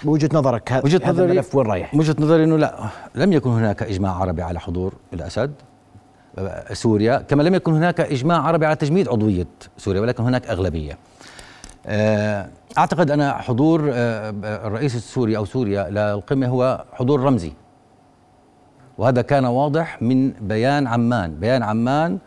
بوجهة 0.05 0.31
نظرك 0.33 0.73
هذا 0.73 0.85
وجهة 0.85 1.11
نظري 1.11 1.31
الملف 1.33 1.55
وين 1.55 1.67
رايح؟ 1.67 1.95
وجهة 1.95 2.17
نظري 2.19 2.45
إنه 2.45 2.57
لا. 2.57 2.79
لم 3.15 3.33
يكن 3.33 3.51
هناك 3.51 3.83
إجماع 3.83 4.13
عربي 4.13 4.43
على 4.43 4.61
حضور 4.61 4.95
الأسد. 5.13 5.53
سوريا 6.73 7.19
كما 7.19 7.43
لم 7.43 7.55
يكن 7.55 7.73
هناك 7.73 8.01
إجماع 8.01 8.41
عربي 8.43 8.67
على 8.67 8.77
تجميد 8.77 9.09
عضوية 9.09 9.47
سوريا 9.77 10.01
ولكن 10.01 10.25
هناك 10.25 10.47
أغلبية. 10.47 10.93
آه، 10.93 10.97
أعتقد 12.79 13.11
أن 13.11 13.33
حضور 13.33 13.91
آه، 13.93 14.31
الرئيس 14.67 14.95
السوري 14.97 15.37
أو 15.37 15.45
سوريا 15.45 15.91
للقمه 15.91 16.47
هو 16.47 16.85
حضور 16.93 17.21
رمزي. 17.21 17.53
وهذا 18.99 19.23
كان 19.23 19.45
واضح 19.45 20.03
من 20.03 20.31
بيان 20.31 20.87
عمان. 20.87 21.35
بيان 21.35 21.63
عمان 21.63 22.19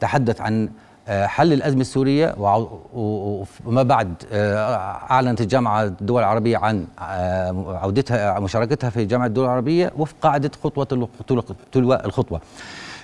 تحدث 0.00 0.40
عن 0.40 0.68
آه، 1.08 1.26
حل 1.26 1.52
الأزمة 1.52 1.80
السورية 1.80 2.34
وما 3.64 3.82
بعد 3.82 4.14
آه، 4.32 4.64
أعلنت 5.10 5.40
الجامعة 5.40 5.82
الدول 5.82 6.22
العربية 6.22 6.58
عن 6.58 6.86
آه، 6.98 7.78
عودتها 7.82 8.40
مشاركتها 8.40 8.90
في 8.90 9.04
جامعة 9.04 9.26
الدول 9.26 9.44
العربية 9.44 9.92
وفق 9.98 10.16
قاعدة 10.22 10.50
خطوة 10.64 10.84
تلو 11.72 11.94
الخطوة. 11.94 12.40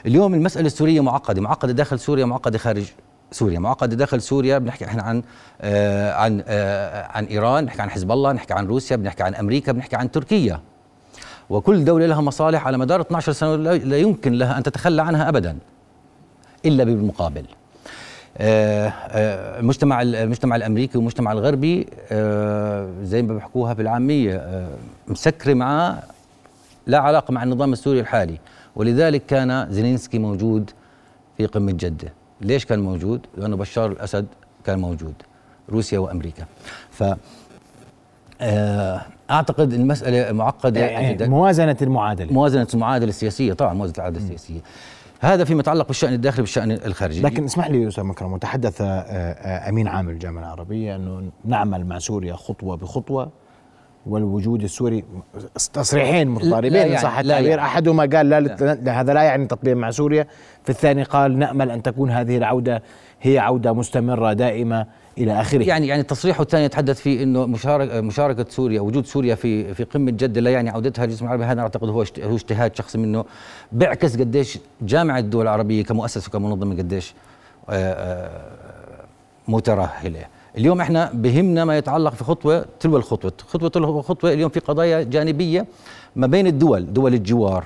اليوم 0.07 0.35
المسألة 0.35 0.67
السورية 0.67 1.01
معقدة 1.01 1.41
معقدة 1.41 1.73
داخل 1.73 1.99
سوريا 1.99 2.25
معقدة 2.25 2.59
خارج 2.59 2.93
سوريا. 3.33 3.59
معقدة 3.59 3.97
داخل 3.97 4.23
سوريا 4.23 4.59
بنحكي 4.59 4.85
إحنا 4.85 5.03
عن 5.03 5.23
آه 5.61 6.13
عن 6.13 6.43
آه 6.47 7.07
عن 7.07 7.25
إيران 7.25 7.65
نحكي 7.65 7.83
عن 7.83 7.91
حزب 7.91 8.13
الله 8.13 8.33
نحكي 8.33 8.55
عن 8.55 8.67
روسيا 8.67 8.97
بنحكي 8.97 9.23
عن 9.23 9.35
أمريكا 9.35 9.73
بنحكي 9.73 9.97
عن 9.97 10.11
تركيا. 10.11 10.61
وكل 11.51 11.85
دولة 11.85 12.07
لها 12.07 12.21
مصالح 12.21 12.67
على 12.67 12.79
مدار 12.79 13.01
12 13.01 13.33
سنة 13.33 13.57
لا 13.57 13.99
يمكن 13.99 14.33
لها 14.33 14.59
أن 14.59 14.63
تتخلى 14.63 15.03
عنها 15.03 15.29
أبدا 15.29 15.59
إلا 16.65 16.85
بالمقابل. 16.85 17.45
آه، 18.39 18.89
آه، 18.89 19.61
المجتمع 19.61 20.03
المجتمع 20.03 20.57
الأمريكي 20.57 20.99
والمجتمع 20.99 21.33
الغربي 21.33 21.87
آه، 22.13 22.89
زي 23.03 23.23
ما 23.23 23.35
بيحكوها 23.35 23.73
بالعاميه 23.73 24.67
مسكري 25.09 25.55
معاه 25.55 26.03
لا 26.87 26.99
علاقة 26.99 27.33
مع 27.33 27.43
النظام 27.43 27.73
السوري 27.73 28.01
الحالي. 28.01 28.39
ولذلك 28.77 29.27
كان 29.27 29.67
زيلينسكي 29.71 30.19
موجود 30.19 30.71
في 31.37 31.47
قمة 31.47 31.73
جدة. 31.73 32.13
ليش 32.41 32.65
كان 32.65 32.79
موجود؟ 32.79 33.27
لأنه 33.37 33.57
بشار 33.57 33.93
الأسد 33.93 34.27
كان 34.65 34.79
موجود 34.79 35.15
روسيا 35.71 35.99
وأمريكا. 35.99 36.45
ف 36.91 37.05
أعتقد 39.31 39.73
المسألة 39.73 40.33
معقدة 40.33 40.81
يعني 40.81 41.15
جدا 41.15 41.29
موازنة 41.29 41.77
المعادلة. 41.83 42.33
موازنة 42.33 42.69
المعادلة 42.75 43.09
السياسية 43.09 43.53
طبعا 43.53 43.75
موازنة 43.75 43.95
المعادله 43.97 44.23
السياسية. 44.23 44.61
هذا 45.21 45.45
فيما 45.45 45.61
يتعلق 45.61 45.87
بالشأن 45.87 46.13
الداخلي 46.13 46.43
بالشان 46.43 46.71
الخارجي. 46.71 47.23
لكن 47.23 47.45
اسمح 47.45 47.71
لي 47.71 47.89
أستاذ 47.89 48.05
مكرم 48.05 48.33
وتحدث 48.33 48.81
آه، 48.81 48.87
آه، 48.87 49.69
أمين 49.69 49.89
عام 49.89 50.09
الجامعة 50.09 50.43
العربية 50.43 50.97
أنه 50.97 51.31
نعمل 51.45 51.87
مع 51.87 51.99
سوريا 51.99 52.35
خطوة 52.35 52.77
بخطوة. 52.77 53.31
والوجود 54.07 54.63
السوري 54.63 55.05
تصريحين 55.73 56.29
متضاربين 56.29 56.75
يعني 56.75 56.99
صح 56.99 57.19
التعبير 57.19 57.49
يعني. 57.49 57.63
أحدهما 57.63 58.09
قال 58.17 58.29
لا, 58.29 58.41
لا. 58.41 59.01
هذا 59.01 59.13
لا 59.13 59.23
يعني 59.23 59.47
تطبيق 59.47 59.77
مع 59.77 59.91
سوريا 59.91 60.27
في 60.65 60.71
الثاني 60.71 61.03
قال 61.03 61.39
نأمل 61.39 61.71
أن 61.71 61.83
تكون 61.83 62.11
هذه 62.11 62.37
العودة 62.37 62.83
هي 63.23 63.39
عودة 63.39 63.73
مستمرة 63.73 64.33
دائمة 64.33 64.87
إلى 65.19 65.41
آخره. 65.41 65.63
يعني 65.63 65.87
يعني 65.87 66.01
التصريح 66.01 66.41
الثاني 66.41 66.65
يتحدث 66.65 67.01
فيه 67.01 67.23
إنه 67.23 67.47
مشاركه 67.47 68.01
مشاركة 68.01 68.47
سوريا 68.49 68.81
وجود 68.81 69.07
سوريا 69.07 69.35
في 69.35 69.75
في 69.75 69.85
قمة 69.85 70.11
جده 70.11 70.41
لا 70.41 70.51
يعني 70.51 70.71
عودتها 70.71 71.07
للجسم 71.07 71.25
العربي 71.25 71.45
هذا 71.45 71.61
أعتقد 71.61 71.89
هو 71.89 72.05
هو 72.23 72.35
اجتهاد 72.35 72.77
شخصي 72.77 72.99
منه. 72.99 73.25
بيعكس 73.73 74.17
قديش 74.17 74.59
جامعة 74.83 75.19
الدول 75.19 75.43
العربية 75.43 75.85
كمؤسسة 75.85 76.29
وكمنظمة 76.29 76.77
قديش 76.77 77.15
آه، 77.69 77.73
آه، 77.73 78.31
مترهلة. 79.49 80.36
اليوم 80.59 80.81
إحنا 80.81 81.11
بهمنا 81.15 81.65
ما 81.65 81.79
يتعلق 81.79 82.15
في 82.15 82.25
خطوة 82.25 82.65
تلو 82.81 82.97
الخطوة. 82.97 83.33
خطوة 83.49 83.69
تلو 83.69 83.99
الخطوه 83.99 84.33
اليوم 84.33 84.51
في 84.51 84.61
قضايا 84.61 85.03
جانبية 85.03 85.67
ما 86.17 86.27
بين 86.27 86.47
الدول 86.47 86.93
دول 86.93 87.15
الجوار 87.15 87.65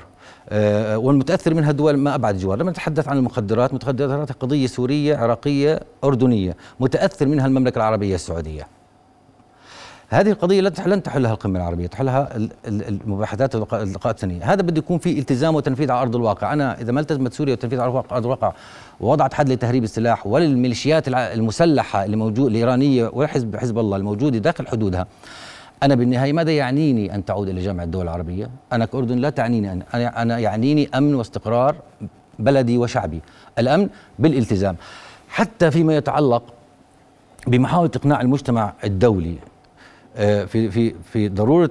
آه، 0.49 0.99
والمتأثر 0.99 1.55
منها 1.55 1.73
دول 1.73 1.97
ما 1.97 2.15
أبعد 2.15 2.35
الجوار، 2.35 2.59
لما 2.59 2.71
نتحدث 2.71 3.09
عن 3.09 3.17
المخدرات، 3.19 3.75
مخدرات 3.75 4.33
قضية 4.33 4.67
سورية، 4.67 5.17
عراقية، 5.17 5.81
أردنية، 6.05 6.57
متأثر 6.81 7.27
منها 7.27 7.47
المملكة 7.47 7.77
العربية 7.77 8.15
السعودية. 8.15 8.67
هذه 10.13 10.31
القضية 10.31 10.61
لن 10.61 11.03
تحلها 11.03 11.33
القمة 11.33 11.59
العربية 11.59 11.87
تحلها 11.87 12.29
المباحثات 12.67 13.55
اللقاءات 13.55 14.07
الثانية. 14.07 14.53
هذا 14.53 14.63
بده 14.63 14.79
يكون 14.79 14.99
في 14.99 15.19
التزام 15.19 15.55
وتنفيذ 15.55 15.91
على 15.91 16.03
أرض 16.03 16.17
الواقع. 16.17 16.53
أنا 16.53 16.81
إذا 16.81 16.93
ما 16.93 17.01
التزمت 17.01 17.33
سوريا 17.33 17.53
وتنفيذ 17.53 17.81
على 17.81 18.03
أرض 18.13 18.25
الواقع 18.25 18.53
ووضعت 19.01 19.35
حد 19.35 19.49
لتهريب 19.49 19.85
السلاح 19.85 20.27
وللميليشيات 20.27 21.09
المسلحة 21.09 22.05
اللي 22.05 22.17
موجود 22.17 22.51
الإيرانية 22.51 23.11
وحزب 23.13 23.57
حزب 23.57 23.79
الله 23.79 23.97
الموجودة 23.97 24.39
داخل 24.39 24.67
حدودها 24.69 25.07
أنا 25.83 25.95
بالنهاية 25.95 26.33
ماذا 26.33 26.51
يعنيني 26.51 27.15
أن 27.15 27.25
تعود 27.25 27.49
إلى 27.49 27.61
جامعة 27.61 27.85
الدول 27.85 28.03
العربية؟ 28.03 28.51
أنا 28.73 28.85
كأردن 28.85 29.19
لا 29.19 29.31
تعنيني 29.31 29.73
أن 29.73 29.83
أنا, 29.95 30.23
أنا 30.23 30.39
يعنيني 30.39 30.89
أمن 30.95 31.15
واستقرار 31.15 31.77
بلدي 32.39 32.79
وشعبي. 32.79 33.21
الأمن 33.59 33.89
بالالتزام. 34.19 34.77
حتى 35.29 35.71
فيما 35.71 35.97
يتعلق 35.97 36.43
بمحاولة 37.47 37.91
إقناع 37.97 38.21
المجتمع 38.21 38.73
الدولي 38.85 39.35
في 40.17 40.71
في 40.71 40.95
في 41.13 41.29
ضرورة 41.29 41.71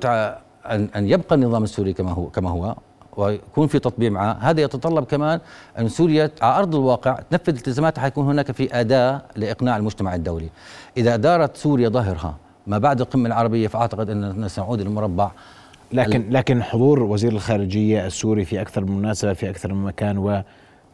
أن 0.66 0.90
أن 0.96 1.10
يبقى 1.10 1.36
النظام 1.36 1.64
السوري 1.64 1.94
كما 1.94 2.12
هو 2.12 2.26
كما 2.30 2.50
هو 2.50 2.76
ويكون 3.18 3.68
في 3.68 3.80
تطبيع 3.80 4.10
معه. 4.10 4.32
هذا 4.42 4.62
يتطلب 4.62 5.04
كمان 5.04 5.40
أن 5.80 5.90
سوريا 5.90 6.32
على 6.42 6.60
أرض 6.60 6.76
الواقع 6.76 7.20
تنفذ 7.30 7.56
التزاماتها 7.56 8.02
حيكون 8.02 8.26
هناك 8.26 8.52
في 8.52 8.80
أداة 8.80 9.22
لإقناع 9.36 9.78
المجتمع 9.78 10.16
الدولي. 10.16 10.50
إذا 10.98 11.16
دارت 11.16 11.58
سوريا 11.58 11.90
ظهرها 11.90 12.36
ما 12.68 12.78
بعد 12.78 13.02
القمة 13.02 13.28
العربية 13.28 13.68
فأعتقد 13.68 14.10
أننا 14.10 14.48
سنعود 14.48 14.80
إلى 14.80 14.90
المربع 14.90 15.32
لكن 15.94 16.30
لكن 16.30 16.64
حضور 16.64 17.04
وزير 17.04 17.32
الخارجية 17.32 18.06
السوري 18.06 18.46
في 18.46 18.62
أكثر 18.62 18.86
من 18.86 18.98
مناسبة 18.98 19.34
في 19.34 19.50
أكثر 19.50 19.74
من 19.74 19.84
مكان 19.86 20.44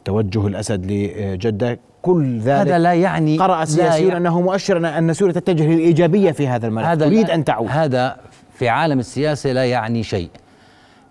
وتوجه 0.08 0.46
الأسد 0.46 0.86
لجدة. 0.86 1.78
كل 2.02 2.38
ذلك 2.38 2.68
هذا 2.68 2.78
لا 2.78 2.94
يعني 2.94 3.38
قرأ 3.38 3.62
السياسيون 3.62 4.08
يعني 4.08 4.16
أنه 4.16 4.40
مؤشر 4.40 4.98
أن 4.98 5.12
سوريا 5.12 5.32
تتجه 5.32 5.66
للإيجابية 5.66 6.32
في 6.32 6.48
هذا 6.48 6.66
الملف. 6.66 6.86
هذا 6.86 7.06
تريد 7.06 7.30
أن 7.30 7.44
تعود. 7.44 7.68
هذا 7.70 8.16
في 8.54 8.68
عالم 8.68 8.98
السياسة 8.98 9.52
لا 9.52 9.64
يعني 9.64 10.02
شيء. 10.02 10.30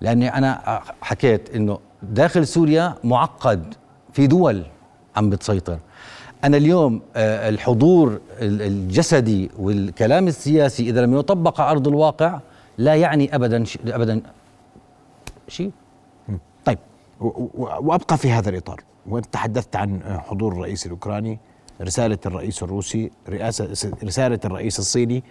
لأني 0.01 0.38
أنا 0.38 0.81
حكيت 1.01 1.55
أنه 1.55 1.79
داخل 2.03 2.47
سوريا 2.47 2.93
معقد 3.03 3.73
في 4.13 4.27
دول 4.27 4.63
عم 5.15 5.29
بتسيطر. 5.29 5.77
أنا 6.43 6.58
اليوم 6.58 7.01
آه، 7.15 7.49
الحضور 7.49 8.19
الجسدي 8.41 9.51
والكلام 9.60 10.27
السياسي 10.27 10.89
إذا 10.89 11.01
لم 11.01 11.19
يطبق 11.19 11.62
على 11.62 11.71
أرض 11.71 11.88
الواقع 11.88 12.39
لا 12.77 12.95
يعني 12.95 13.36
أبدا 13.36 13.63
أبدا 13.88 14.21
شيء. 15.47 15.71
وأبقى 17.58 18.18
في 18.18 18.32
هذا 18.32 18.50
الإطار. 18.50 18.82
وأنت 19.10 19.26
تحدثت 19.26 19.76
عن 19.76 20.00
حضور 20.28 20.54
الرئيس 20.54 20.86
الأوكراني 20.86 21.40
رسالة 21.82 22.18
الرئيس 22.26 22.64
الروسي 22.64 23.12
رئاسة 23.30 23.92
رسالة 24.04 24.40
الرئيس 24.46 24.80
الصيني 24.80 25.24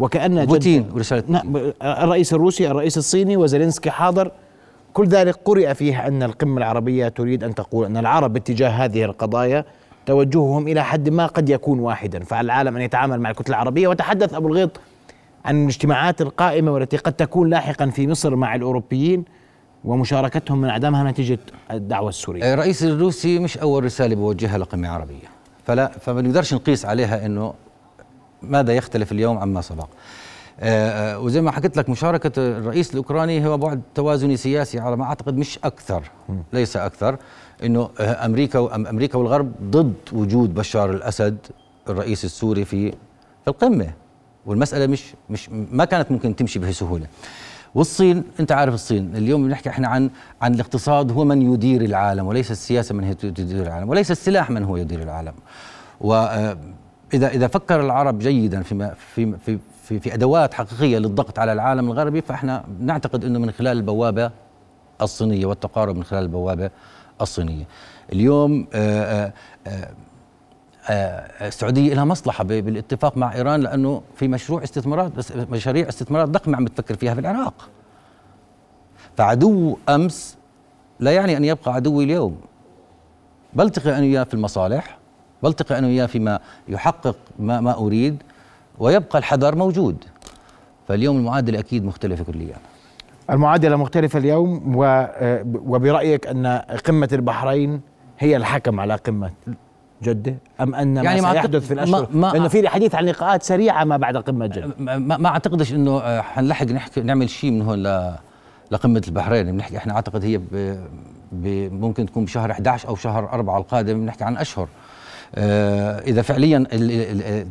وكأن 0.00 0.44
بوتين 0.44 0.90
ورسالة 0.94 1.24
نعم 1.28 1.56
الرئيس 1.82 2.32
الروسي 2.34 2.70
الرئيس 2.70 2.98
الصيني 2.98 3.36
وزيلينسكي 3.36 3.90
حاضر. 3.90 4.30
كل 4.92 5.06
ذلك 5.06 5.38
قرئ 5.44 5.74
فيه 5.74 6.06
أن 6.06 6.22
القمة 6.22 6.58
العربية 6.58 7.08
تريد 7.08 7.44
أن 7.44 7.54
تقول 7.54 7.86
أن 7.86 7.96
العرب 7.96 8.32
باتجاه 8.32 8.68
هذه 8.68 9.04
القضايا 9.04 9.64
توجههم 10.06 10.68
إلى 10.68 10.84
حد 10.84 11.08
ما 11.08 11.26
قد 11.26 11.48
يكون 11.48 11.78
واحدا. 11.78 12.24
فعلى 12.24 12.44
العالم 12.44 12.76
أن 12.76 12.82
يتعامل 12.82 13.20
مع 13.20 13.30
الكتلة 13.30 13.54
العربية. 13.54 13.88
وتحدث 13.88 14.34
أبو 14.34 14.48
الغيط 14.48 14.80
عن 15.44 15.62
الاجتماعات 15.62 16.20
القائمة 16.20 16.72
والتي 16.72 16.96
قد 16.96 17.12
تكون 17.12 17.50
لاحقا 17.50 17.86
في 17.86 18.06
مصر 18.06 18.36
مع 18.36 18.54
الأوروبيين. 18.54 19.24
ومشاركتهم 19.84 20.60
من 20.60 20.70
عدمها 20.70 21.10
نتيجة 21.10 21.38
الدعوة 21.70 22.08
السورية. 22.08 22.54
الرئيس 22.54 22.82
الروسي 22.82 23.38
مش 23.38 23.58
أول 23.58 23.84
رسالة 23.84 24.14
بوجهها 24.14 24.58
لقمة 24.58 24.88
عربية. 24.88 25.28
فلا 25.66 25.88
فما 26.00 26.22
نقدرش 26.22 26.54
نقيس 26.54 26.84
عليها 26.84 27.26
أنه 27.26 27.54
ماذا 28.42 28.72
يختلف 28.72 29.12
اليوم 29.12 29.38
عما 29.38 29.60
سبق. 29.60 29.88
آه، 30.60 31.18
وزي 31.18 31.40
ما 31.40 31.50
حكيت 31.50 31.76
لك 31.76 31.88
مشاركة 31.88 32.32
الرئيس 32.38 32.90
الأوكراني 32.90 33.46
هو 33.46 33.58
بعد 33.58 33.82
توازني 33.94 34.36
سياسي 34.36 34.78
على 34.78 34.96
ما 34.96 35.04
أعتقد 35.04 35.36
مش 35.36 35.58
أكثر 35.64 36.02
ليس 36.52 36.76
أكثر. 36.76 37.16
إنه 37.64 37.90
آه، 38.00 38.26
أمريكا 38.26 38.58
وامريكا 38.58 39.18
والغرب 39.18 39.52
ضد 39.62 39.94
وجود 40.12 40.54
بشار 40.54 40.90
الأسد 40.90 41.36
الرئيس 41.88 42.24
السوري 42.24 42.64
في 42.64 42.90
في 43.44 43.48
القمة. 43.48 43.92
والمسألة 44.46 44.86
مش 44.86 45.04
مش 45.30 45.48
ما 45.50 45.84
كانت 45.84 46.12
ممكن 46.12 46.36
تمشي 46.36 46.58
بهالسهوله 46.58 47.06
والصين 47.74 48.24
أنت 48.40 48.52
عارف 48.52 48.74
الصين 48.74 49.16
اليوم 49.16 49.46
بنحكي 49.46 49.68
إحنا 49.68 49.88
عن 49.88 50.10
عن 50.42 50.54
الاقتصاد 50.54 51.12
هو 51.12 51.24
من 51.24 51.52
يدير 51.54 51.82
العالم 51.82 52.26
وليس 52.26 52.50
السياسة 52.50 52.94
من 52.94 53.04
هي 53.04 53.14
تدير 53.14 53.62
العالم 53.66 53.88
وليس 53.88 54.10
السلاح 54.10 54.50
من 54.50 54.64
هو 54.64 54.76
يدير 54.76 55.02
العالم. 55.02 55.34
واذا 56.00 56.56
آه، 57.14 57.28
إذا 57.28 57.46
فكر 57.46 57.80
العرب 57.80 58.18
جيدا 58.18 58.62
في 58.62 58.94
في 59.14 59.38
في 59.38 59.58
في, 59.82 60.00
في 60.00 60.14
أدوات 60.14 60.54
حقيقية 60.54 60.98
للضغط 60.98 61.38
على 61.38 61.52
العالم 61.52 61.90
الغربي 61.90 62.20
فإحنا 62.20 62.64
نعتقد 62.80 63.24
إنه 63.24 63.38
من 63.38 63.50
خلال 63.50 63.76
البوابة 63.76 64.30
الصينية 65.02 65.46
والتقارب 65.46 65.96
من 65.96 66.04
خلال 66.04 66.22
البوابة 66.22 66.70
الصينية. 67.20 67.64
اليوم 68.12 68.66
آه، 68.74 69.32
آه، 69.66 69.90
آه، 70.88 71.46
السعودية 71.48 71.94
لها 71.94 72.04
مصلحة 72.04 72.44
بالاتفاق 72.44 73.16
مع 73.16 73.34
إيران 73.34 73.60
لأنه 73.60 74.02
في 74.16 74.28
مشروع 74.28 74.62
استثمارات 74.62 75.12
مشاريع 75.50 75.88
استثمارات 75.88 76.28
ضخمة 76.28 76.56
عم 76.56 76.64
بتفكر 76.64 76.94
فيها 76.94 77.14
في 77.14 77.20
العراق. 77.20 77.68
فعدو 79.16 79.78
أمس 79.88 80.36
لا 81.00 81.10
يعني 81.12 81.36
أن 81.36 81.44
يبقى 81.44 81.74
عدوي 81.74 82.04
اليوم. 82.04 82.36
بلتقي 83.52 83.90
أنا 83.90 84.00
وياه 84.00 84.24
في 84.24 84.34
المصالح 84.34 84.98
بلتقي 85.42 85.78
أنا 85.78 85.86
وياه 85.86 86.06
فيما 86.06 86.40
يحقق 86.68 87.16
ما, 87.38 87.60
ما 87.60 87.74
أريد 87.74 88.22
ويبقى 88.78 89.18
الحذر 89.18 89.56
موجود. 89.56 90.04
فاليوم 90.88 91.16
المعادلة 91.16 91.58
أكيد 91.58 91.84
مختلفة 91.84 92.24
كليا. 92.24 92.56
المعادلة 93.30 93.76
مختلفة 93.76 94.18
اليوم 94.18 94.76
وبرأيك 95.66 96.26
أن 96.26 96.46
قمة 96.86 97.08
البحرين 97.12 97.80
هي 98.18 98.36
الحكم 98.36 98.80
على 98.80 98.94
قمة 98.94 99.30
جدة؟ 100.02 100.36
أم 100.60 100.74
أن 100.74 100.96
يعني 100.96 101.20
ما 101.20 101.32
سيحدث 101.32 101.66
في 101.66 101.74
الأشهر؟ 101.74 102.08
ما 102.12 102.26
لأنه 102.26 102.48
في 102.48 102.68
حديث 102.68 102.94
عن 102.94 103.04
لقاءات 103.04 103.42
سريعة 103.42 103.84
ما 103.84 103.96
بعد 103.96 104.16
قمة 104.16 104.46
جدة. 104.46 104.70
ما, 104.78 104.98
ما 105.16 105.28
أعتقدش 105.28 105.72
أنه 105.72 105.98
آه، 105.98 106.20
حنلحق 106.20 106.66
نحكي 106.66 107.00
نعمل 107.00 107.30
شيء 107.30 107.50
من 107.50 107.62
هون 107.62 107.82
لقمة 108.70 109.02
البحرين. 109.08 109.52
بنحكي 109.52 109.76
إحنا 109.76 109.94
أعتقد 109.94 110.24
هي 110.24 110.40
ممكن 111.70 112.06
تكون 112.06 112.24
بشهر 112.24 112.50
11 112.50 112.88
أو 112.88 112.96
شهر 112.96 113.32
4 113.32 113.58
القادم 113.58 114.00
بنحكي 114.00 114.24
عن 114.24 114.36
أشهر. 114.36 114.68
إذا 115.38 116.22
فعليا 116.22 116.64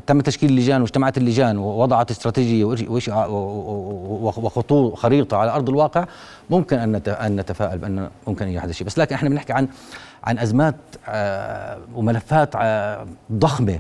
تم 0.07 0.21
تشكيل 0.21 0.49
اللجان 0.49 0.81
واجتمعت 0.81 1.17
اللجان 1.17 1.57
ووضعت 1.57 2.11
استراتيجية 2.11 2.65
وخطوط 4.37 4.93
خريطة 4.93 5.37
على 5.37 5.51
أرض 5.51 5.69
الواقع 5.69 6.05
ممكن 6.49 6.77
أن 6.79 7.01
أن 7.07 7.35
نتفائل 7.35 7.77
بأن 7.77 8.09
ممكن 8.27 8.45
أن 8.45 8.51
يحدث 8.51 8.75
شيء. 8.75 8.87
بس 8.87 8.99
لكن 8.99 9.15
إحنا 9.15 9.29
بنحكي 9.29 9.53
عن 9.53 9.67
عن 10.23 10.39
أزمات 10.39 10.75
آه، 11.07 11.77
وملفات 11.95 12.55
آه، 12.55 13.05
ضخمة 13.31 13.79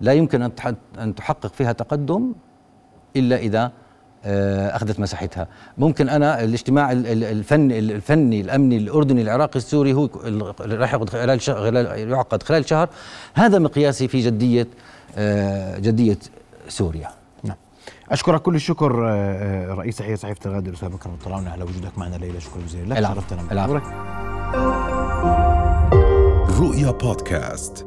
لا 0.00 0.12
يمكن 0.12 0.50
أن 0.98 1.14
تحقق 1.14 1.52
فيها 1.54 1.72
تقدم 1.72 2.32
إلا 3.16 3.36
إذا 3.36 3.64
آه، 3.64 3.72
أخذت 4.24 5.00
مساحتها. 5.00 5.48
ممكن 5.78 6.08
أنا 6.08 6.44
الاجتماع 6.44 6.92
الفني 6.92 7.78
الفني 7.78 8.40
الأمني 8.40 8.76
الأردني 8.76 9.22
العراقي 9.22 9.56
السوري 9.56 9.92
هو 9.92 10.08
راح 10.60 10.92
يعقد 10.92 11.10
خلال 11.10 11.42
شهر 11.42 11.74
يعقد 11.96 12.42
خلال 12.42 12.68
شهر. 12.68 12.88
هذا 13.34 13.58
مقياسي 13.58 14.08
في 14.08 14.20
جدية 14.20 14.66
آه، 15.16 15.78
جدية 15.78 16.18
سوريا. 16.68 17.08
نعم. 17.42 17.56
أشكرك 18.10 18.42
كل 18.42 18.54
الشكر 18.54 19.08
آه، 19.08 19.74
رئيس 19.74 19.96
تحية 19.96 20.14
صحيفة 20.14 20.50
الغد 20.50 20.68
الاستاذ 20.68 20.88
بكر 20.88 21.10
الطلاوني 21.10 21.48
على 21.48 21.62
وجودك 21.62 21.98
معنا 21.98 22.16
الليلة 22.16 22.38
شكرا 22.38 22.62
جزيلا 22.66 22.94
لك. 22.94 23.08
شرفتنا. 23.08 23.80
رؤيا 26.60 26.90
بودكاست. 26.90 27.86